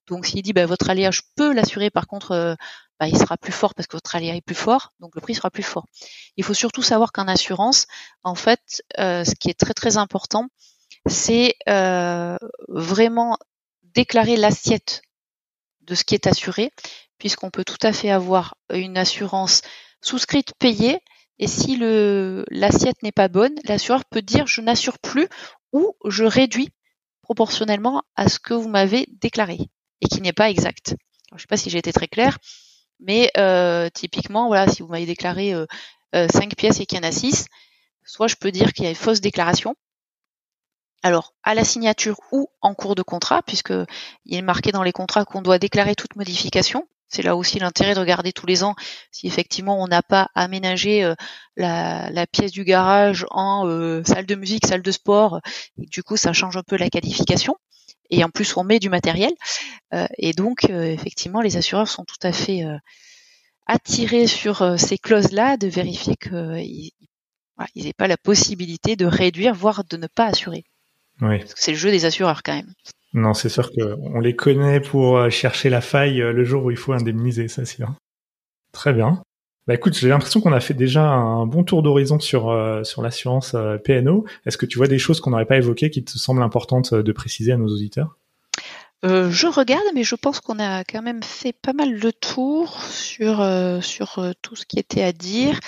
Donc 0.08 0.26
s'il 0.26 0.42
dit 0.42 0.54
bah, 0.54 0.66
votre 0.66 0.90
aléa, 0.90 1.12
je 1.12 1.22
peux 1.36 1.54
l'assurer, 1.54 1.90
par 1.90 2.08
contre, 2.08 2.32
euh, 2.32 2.56
bah, 3.00 3.08
il 3.08 3.18
sera 3.18 3.38
plus 3.38 3.52
fort 3.52 3.76
parce 3.76 3.88
que 3.88 3.96
votre 3.98 4.16
aléa 4.16 4.36
est 4.36 4.42
plus 4.42 4.56
fort, 4.56 4.94
donc 5.00 5.16
le 5.16 5.22
prix 5.22 5.36
sera 5.36 5.52
plus 5.52 5.64
fort. 5.64 5.86
Il 6.38 6.44
faut 6.44 6.54
surtout 6.54 6.82
savoir 6.82 7.12
qu'en 7.12 7.28
assurance, 7.28 7.88
en 8.24 8.36
fait, 8.36 8.84
euh, 9.00 9.24
ce 9.24 9.36
qui 9.36 9.50
est 9.50 9.60
très 9.60 9.74
très 9.74 9.98
important, 9.98 10.48
c'est 11.08 11.56
vraiment 12.68 13.38
déclarer 13.84 14.36
l'assiette 14.36 15.02
de 15.82 15.96
ce 15.96 16.04
qui 16.04 16.16
est 16.16 16.28
assuré, 16.28 16.72
puisqu'on 17.18 17.50
peut 17.50 17.64
tout 17.64 17.78
à 17.82 17.94
fait 17.94 18.12
avoir 18.12 18.56
une 18.72 18.98
assurance 18.98 19.62
souscrite 20.02 20.54
payée 20.60 21.00
et 21.40 21.48
si 21.48 21.78
l'assiette 21.78 23.04
n'est 23.04 23.12
pas 23.12 23.28
bonne, 23.28 23.56
l'assureur 23.66 24.06
peut 24.06 24.22
dire 24.22 24.48
je 24.48 24.62
n'assure 24.62 25.00
plus 25.00 25.28
ou 25.72 25.94
je 26.06 26.24
réduis 26.24 26.70
proportionnellement 27.22 28.04
à 28.16 28.30
ce 28.30 28.40
que 28.40 28.54
vous 28.54 28.70
m'avez 28.70 29.08
déclaré 29.22 29.60
et 30.02 30.08
qui 30.08 30.22
n'est 30.22 30.34
pas 30.34 30.50
exact. 30.50 30.96
je 31.30 31.36
ne 31.36 31.40
sais 31.40 31.48
pas 31.48 31.58
si 31.58 31.70
j'ai 31.70 31.78
été 31.78 31.92
très 31.92 32.08
clair, 32.08 32.38
mais 33.00 33.32
euh, 33.38 33.90
typiquement, 33.94 34.48
voilà, 34.48 34.72
si 34.72 34.82
vous 34.82 34.88
m'avez 34.88 35.06
déclaré 35.06 35.54
euh, 35.54 35.66
euh, 36.16 36.28
5 36.28 36.56
pièces 36.56 36.80
et 36.80 36.86
qu'il 36.86 36.98
y 36.98 37.02
en 37.02 37.08
a 37.08 37.12
6, 37.12 37.48
soit 38.06 38.28
je 38.28 38.36
peux 38.36 38.52
dire 38.52 38.74
qu'il 38.74 38.86
y 38.86 38.88
a 38.88 38.92
une 38.92 38.96
fausse 38.96 39.22
déclaration. 39.22 39.76
Alors, 41.04 41.34
à 41.44 41.54
la 41.54 41.64
signature 41.64 42.20
ou 42.32 42.50
en 42.62 42.74
cours 42.74 42.96
de 42.96 43.04
contrat, 43.04 43.44
puisque 43.44 43.74
il 44.26 44.38
est 44.38 44.42
marqué 44.42 44.72
dans 44.72 44.84
les 44.84 44.92
contrats 44.92 45.26
qu'on 45.26 45.42
doit 45.42 45.60
déclarer 45.60 45.96
toute 45.96 46.16
modification. 46.16 46.88
C'est 47.10 47.22
là 47.22 47.36
aussi 47.36 47.60
l'intérêt 47.60 47.96
de 47.96 48.00
regarder 48.00 48.34
tous 48.34 48.46
les 48.46 48.64
ans 48.64 48.76
si 49.12 49.28
effectivement 49.28 49.82
on 49.82 49.88
n'a 49.88 50.04
pas 50.04 50.30
aménagé 50.36 51.04
euh, 51.04 51.16
la, 51.56 52.28
pièce 52.28 52.52
du 52.52 52.64
garage 52.64 53.26
en 53.32 53.68
euh, 53.68 54.04
salle 54.06 54.26
de 54.26 54.36
musique, 54.36 54.68
salle 54.68 54.82
de 54.82 54.92
sport. 54.92 55.40
Et 55.82 55.86
du 55.86 56.04
coup, 56.04 56.18
ça 56.18 56.34
change 56.34 56.58
un 56.58 56.64
peu 56.64 56.76
la 56.76 56.90
qualification. 56.90 57.56
Et 58.10 58.24
en 58.24 58.30
plus, 58.30 58.56
on 58.58 58.64
met 58.64 58.80
du 58.80 58.90
matériel. 58.90 59.32
Euh, 59.94 60.08
et 60.18 60.34
donc, 60.34 60.70
effectivement, 60.70 61.42
les 61.42 61.58
assureurs 61.58 61.88
sont 61.88 62.06
tout 62.06 62.16
à 62.24 62.32
fait 62.32 62.64
attirés 63.66 64.28
sur 64.28 64.80
ces 64.80 64.98
clauses-là 64.98 65.58
de 65.58 65.68
vérifier 65.68 66.16
qu'ils 66.16 66.92
n'aient 67.76 67.94
pas 67.94 68.08
la 68.08 68.18
possibilité 68.18 68.96
de 68.96 69.06
réduire, 69.06 69.54
voire 69.54 69.84
de 69.84 69.98
ne 69.98 70.08
pas 70.08 70.26
assurer. 70.26 70.64
Oui. 71.22 71.44
C'est 71.56 71.72
le 71.72 71.78
jeu 71.78 71.92
des 71.92 72.06
assureurs 72.06 72.44
quand 72.44 72.54
même. 72.54 72.74
Non, 73.14 73.34
c'est 73.34 73.50
sûr 73.50 73.72
qu'on 73.72 74.20
les 74.20 74.36
connaît 74.36 74.80
pour 74.80 75.18
euh, 75.18 75.30
chercher 75.30 75.70
la 75.70 75.82
faille 75.82 76.22
euh, 76.22 76.34
le 76.34 76.44
jour 76.44 76.66
où 76.66 76.72
il 76.72 76.78
faut 76.78 76.94
indemniser, 76.94 77.48
ça 77.48 77.66
c'est 77.66 77.78
sûr. 77.78 77.94
Très 78.74 78.94
bien. 78.94 79.22
Bah 79.66 79.74
écoute, 79.74 79.98
j'ai 79.98 80.10
l'impression 80.10 80.40
qu'on 80.40 80.54
a 80.54 80.60
fait 80.60 80.74
déjà 80.74 81.04
un 81.04 81.46
bon 81.46 81.64
tour 81.64 81.84
d'horizon 81.84 82.20
sur 82.20 82.50
euh, 82.50 82.84
sur 82.84 83.02
l'assurance 83.02 83.56
PNO. 83.84 84.26
Est-ce 84.46 84.58
que 84.58 84.66
tu 84.66 84.78
vois 84.78 84.88
des 84.88 85.00
choses 85.00 85.20
qu'on 85.20 85.32
n'aurait 85.32 85.46
pas 85.46 85.58
évoquées 85.58 85.90
qui 85.90 86.04
te 86.04 86.18
semblent 86.18 86.44
importantes 86.44 86.94
de 86.94 87.12
préciser 87.12 87.52
à 87.52 87.58
nos 87.58 87.68
auditeurs? 87.68 88.18
Je 89.04 89.48
regarde, 89.48 89.84
mais 89.94 90.04
je 90.04 90.16
pense 90.16 90.40
qu'on 90.40 90.60
a 90.60 90.84
quand 90.84 91.02
même 91.02 91.22
fait 91.22 91.54
pas 91.54 91.74
mal 91.74 92.00
de 92.00 92.12
tours 92.12 92.82
sur, 92.84 93.46
sur 93.82 94.34
tout 94.42 94.56
ce 94.56 94.66
qui 94.66 94.80
était 94.80 95.04
à 95.04 95.12
dire. 95.12 95.60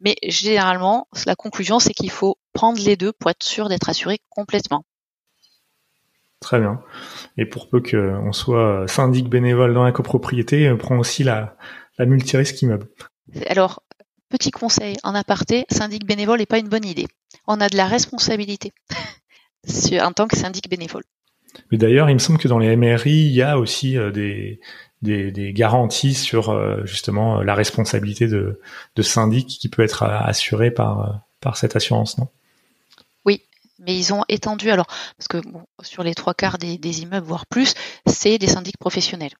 Mais 0.00 0.16
généralement, 0.22 1.08
la 1.26 1.34
conclusion, 1.34 1.78
c'est 1.78 1.94
qu'il 1.94 2.10
faut 2.10 2.38
prendre 2.52 2.80
les 2.80 2.96
deux 2.96 3.12
pour 3.12 3.30
être 3.30 3.42
sûr 3.42 3.68
d'être 3.68 3.88
assuré 3.88 4.18
complètement. 4.28 4.84
Très 6.46 6.60
bien. 6.60 6.80
Et 7.36 7.44
pour 7.44 7.68
peu 7.68 7.82
qu'on 7.82 8.32
soit 8.32 8.86
syndic 8.86 9.28
bénévole 9.28 9.74
dans 9.74 9.82
la 9.82 9.90
copropriété, 9.90 10.70
on 10.70 10.76
prend 10.76 10.96
aussi 10.96 11.24
la, 11.24 11.56
la 11.98 12.06
multirisque 12.06 12.62
immeuble. 12.62 12.86
Alors, 13.48 13.82
petit 14.28 14.52
conseil 14.52 14.96
en 15.02 15.16
aparté, 15.16 15.66
syndic 15.72 16.06
bénévole 16.06 16.38
n'est 16.38 16.46
pas 16.46 16.60
une 16.60 16.68
bonne 16.68 16.84
idée. 16.84 17.08
On 17.48 17.60
a 17.60 17.68
de 17.68 17.76
la 17.76 17.86
responsabilité 17.86 18.72
en 20.00 20.12
tant 20.12 20.28
que 20.28 20.36
syndic 20.36 20.70
bénévole. 20.70 21.02
Mais 21.72 21.78
d'ailleurs, 21.78 22.08
il 22.10 22.14
me 22.14 22.20
semble 22.20 22.38
que 22.38 22.46
dans 22.46 22.60
les 22.60 22.76
MRI, 22.76 23.10
il 23.10 23.32
y 23.32 23.42
a 23.42 23.58
aussi 23.58 23.98
euh, 23.98 24.12
des, 24.12 24.60
des, 25.02 25.52
garanties 25.52 26.14
sur 26.14 26.50
euh, 26.50 26.84
justement 26.84 27.42
la 27.42 27.56
responsabilité 27.56 28.28
de, 28.28 28.60
de 28.94 29.02
syndic 29.02 29.48
qui 29.48 29.68
peut 29.68 29.82
être 29.82 30.04
assurée 30.04 30.70
par, 30.70 31.22
par 31.40 31.56
cette 31.56 31.74
assurance, 31.74 32.18
non? 32.18 32.28
Mais 33.86 33.96
ils 33.96 34.12
ont 34.12 34.24
étendu 34.28 34.70
alors 34.70 34.86
parce 35.16 35.28
que 35.28 35.38
sur 35.82 36.02
les 36.02 36.14
trois 36.14 36.34
quarts 36.34 36.58
des, 36.58 37.02
immeubles, 37.02 37.26
voire 37.26 37.46
plus, 37.46 37.74
c'est 38.06 38.38
des 38.38 38.48
syndics 38.48 38.78
professionnels. 38.78 39.34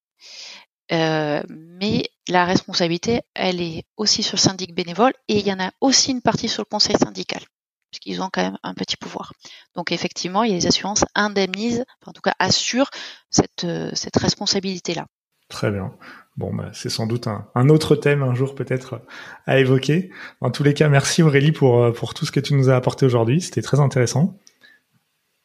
Euh, 0.93 1.43
mais 1.49 2.05
la 2.29 2.45
responsabilité, 2.45 3.23
elle 3.35 3.61
est 3.61 3.85
aussi 3.97 4.23
sur 4.23 4.37
le 4.37 4.41
syndic 4.41 4.75
bénévole 4.75 5.13
et 5.29 5.39
il 5.39 5.47
y 5.47 5.53
en 5.53 5.59
a 5.59 5.73
aussi 5.81 6.13
une 6.13 6.23
partie 6.23 6.49
sur 6.49 6.63
le 6.63 6.69
conseil 6.71 6.97
syndical 6.97 7.43
puisqu'ils 7.91 8.23
ont 8.23 8.29
quand 8.33 8.43
même 8.43 8.59
un 8.63 8.75
petit 8.75 8.97
pouvoir. 8.97 9.33
Donc 9.75 9.93
effectivement, 9.93 10.43
il 10.43 10.51
y 10.51 10.53
a 10.53 10.57
les 10.57 10.67
assurances 10.67 11.05
indemnisent, 11.15 11.85
en 12.05 12.13
tout 12.13 12.21
cas 12.21 12.35
assurent 12.39 12.91
cette, 13.31 13.65
euh, 13.65 13.91
cette 13.95 14.17
responsabilité-là. 14.17 15.07
Très 15.49 15.71
bien. 15.71 15.93
Bon, 16.37 16.55
bah, 16.55 16.71
c'est 16.73 16.91
sans 16.91 17.07
doute 17.07 17.29
un, 17.29 17.69
autre 17.69 17.97
thème 17.97 18.23
un 18.23 18.35
jour 18.35 18.55
peut-être 18.55 19.01
à 19.47 19.59
évoquer. 19.59 20.11
En 20.41 20.51
tous 20.51 20.63
les 20.63 20.75
cas, 20.75 20.89
merci 20.89 21.23
Aurélie 21.23 21.53
pour, 21.53 21.83
euh, 21.83 21.93
pour 21.93 22.13
tout 22.15 22.27
ce 22.27 22.33
que 22.33 22.41
tu 22.41 22.55
nous 22.55 22.69
as 22.69 22.77
apporté 22.77 23.07
aujourd'hui. 23.07 23.41
C'était 23.41 23.63
très 23.63 23.81
intéressant. 23.81 24.39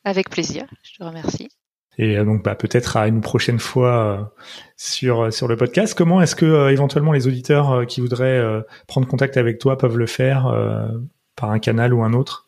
Avec 0.04 0.30
plaisir, 0.30 0.65
je 0.84 0.97
te 0.97 1.04
remercie. 1.04 1.49
Et 1.97 2.17
euh, 2.17 2.25
donc 2.25 2.43
bah, 2.43 2.56
peut-être 2.56 2.97
à 2.97 3.08
une 3.08 3.21
prochaine 3.21 3.60
fois 3.60 4.34
sur 4.75 5.32
sur 5.32 5.47
le 5.47 5.56
podcast. 5.56 5.93
Comment 5.93 6.21
est-ce 6.21 6.36
que 6.36 6.69
éventuellement 6.71 7.13
les 7.13 7.27
auditeurs 7.27 7.86
qui 7.88 8.01
voudraient 8.01 8.41
prendre 8.88 9.08
contact 9.08 9.38
avec 9.38 9.60
toi 9.60 9.77
peuvent 9.77 9.97
le 9.97 10.08
faire 10.08 10.51
par 11.36 11.51
un 11.51 11.60
canal 11.60 11.93
ou 11.93 12.04
un 12.04 12.13
autre? 12.13 12.45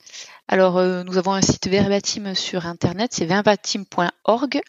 Alors, 0.47 0.77
euh, 0.77 1.03
nous 1.03 1.17
avons 1.17 1.31
un 1.31 1.41
site 1.41 1.67
Verbatim 1.67 2.35
sur 2.35 2.65
Internet, 2.65 3.11
c'est 3.13 3.25
verbatim.org. 3.25 4.61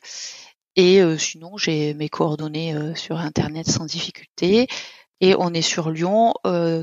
Et 0.77 1.01
euh, 1.01 1.17
sinon, 1.17 1.57
j'ai 1.57 1.95
mes 1.95 2.09
coordonnées 2.09 2.75
euh, 2.75 2.95
sur 2.95 3.19
Internet 3.19 3.69
sans 3.69 3.87
difficulté. 3.87 4.67
Et 5.21 5.35
on 5.39 5.55
est 5.55 5.63
sur 5.63 5.91
Lyon, 5.91 6.35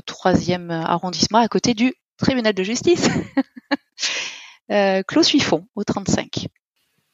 troisième 0.06 0.70
arrondissement, 0.70 1.38
à 1.38 1.48
côté 1.48 1.74
du 1.74 1.94
tribunal 2.16 2.54
de 2.54 2.62
justice. 2.62 3.08
Clos 5.06 5.22
Suifon, 5.22 5.66
au 5.76 5.84
35. 5.84 6.46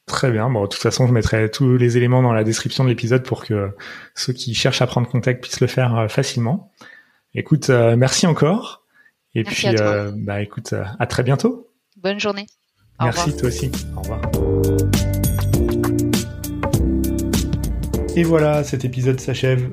Très 0.07 0.31
bien. 0.31 0.49
Bon, 0.49 0.63
de 0.63 0.67
toute 0.67 0.81
façon, 0.81 1.07
je 1.07 1.11
mettrai 1.11 1.51
tous 1.51 1.77
les 1.77 1.97
éléments 1.97 2.23
dans 2.23 2.31
la 2.31 2.45
description 2.45 2.83
de 2.85 2.89
l'épisode 2.89 3.23
pour 3.23 3.43
que 3.43 3.75
ceux 4.15 4.33
qui 4.33 4.55
cherchent 4.55 4.81
à 4.81 4.87
prendre 4.87 5.07
contact 5.07 5.43
puissent 5.43 5.59
le 5.59 5.67
faire 5.67 6.07
facilement. 6.09 6.71
Écoute, 7.35 7.69
merci 7.69 8.25
encore. 8.25 8.79
Et 9.35 9.43
puis, 9.43 9.67
euh, 9.67 10.11
bah 10.15 10.41
écoute, 10.41 10.73
euh, 10.73 10.83
à 10.99 11.05
très 11.05 11.23
bientôt. 11.23 11.71
Bonne 11.97 12.19
journée. 12.19 12.47
Merci 12.99 13.35
toi 13.35 13.47
aussi. 13.47 13.71
Au 13.95 14.01
revoir. 14.01 14.89
Et 18.15 18.23
voilà, 18.23 18.63
cet 18.63 18.85
épisode 18.85 19.19
s'achève. 19.19 19.69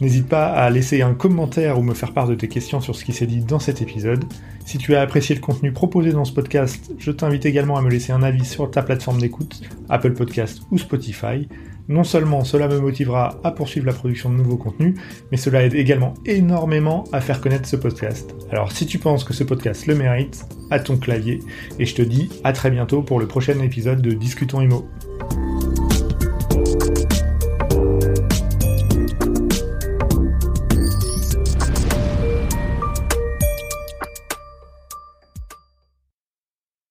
N'hésite 0.00 0.28
pas 0.28 0.48
à 0.48 0.68
laisser 0.68 1.00
un 1.00 1.14
commentaire 1.14 1.78
ou 1.78 1.82
me 1.82 1.94
faire 1.94 2.12
part 2.12 2.28
de 2.28 2.34
tes 2.34 2.48
questions 2.48 2.80
sur 2.80 2.94
ce 2.94 3.04
qui 3.04 3.12
s'est 3.12 3.26
dit 3.26 3.40
dans 3.40 3.58
cet 3.58 3.80
épisode. 3.80 4.24
Si 4.66 4.76
tu 4.76 4.94
as 4.94 5.00
apprécié 5.00 5.34
le 5.34 5.40
contenu 5.40 5.72
proposé 5.72 6.12
dans 6.12 6.26
ce 6.26 6.32
podcast, 6.32 6.92
je 6.98 7.10
t'invite 7.10 7.46
également 7.46 7.78
à 7.78 7.82
me 7.82 7.88
laisser 7.88 8.12
un 8.12 8.22
avis 8.22 8.44
sur 8.44 8.70
ta 8.70 8.82
plateforme 8.82 9.18
d'écoute, 9.18 9.62
Apple 9.88 10.12
Podcast 10.12 10.60
ou 10.70 10.76
Spotify. 10.76 11.48
Non 11.88 12.04
seulement 12.04 12.44
cela 12.44 12.68
me 12.68 12.78
motivera 12.78 13.38
à 13.44 13.52
poursuivre 13.52 13.86
la 13.86 13.92
production 13.92 14.28
de 14.28 14.34
nouveaux 14.34 14.56
contenus, 14.56 14.96
mais 15.30 15.38
cela 15.38 15.62
aide 15.62 15.74
également 15.74 16.14
énormément 16.26 17.04
à 17.12 17.20
faire 17.20 17.40
connaître 17.40 17.68
ce 17.68 17.76
podcast. 17.76 18.34
Alors 18.50 18.72
si 18.72 18.84
tu 18.84 18.98
penses 18.98 19.24
que 19.24 19.32
ce 19.32 19.44
podcast 19.44 19.86
le 19.86 19.94
mérite, 19.94 20.44
à 20.70 20.80
ton 20.80 20.98
clavier, 20.98 21.40
et 21.78 21.86
je 21.86 21.94
te 21.94 22.02
dis 22.02 22.28
à 22.44 22.52
très 22.52 22.70
bientôt 22.70 23.02
pour 23.02 23.20
le 23.20 23.28
prochain 23.28 23.58
épisode 23.60 24.02
de 24.02 24.10
Discutons 24.10 24.60
Imo. 24.60 24.86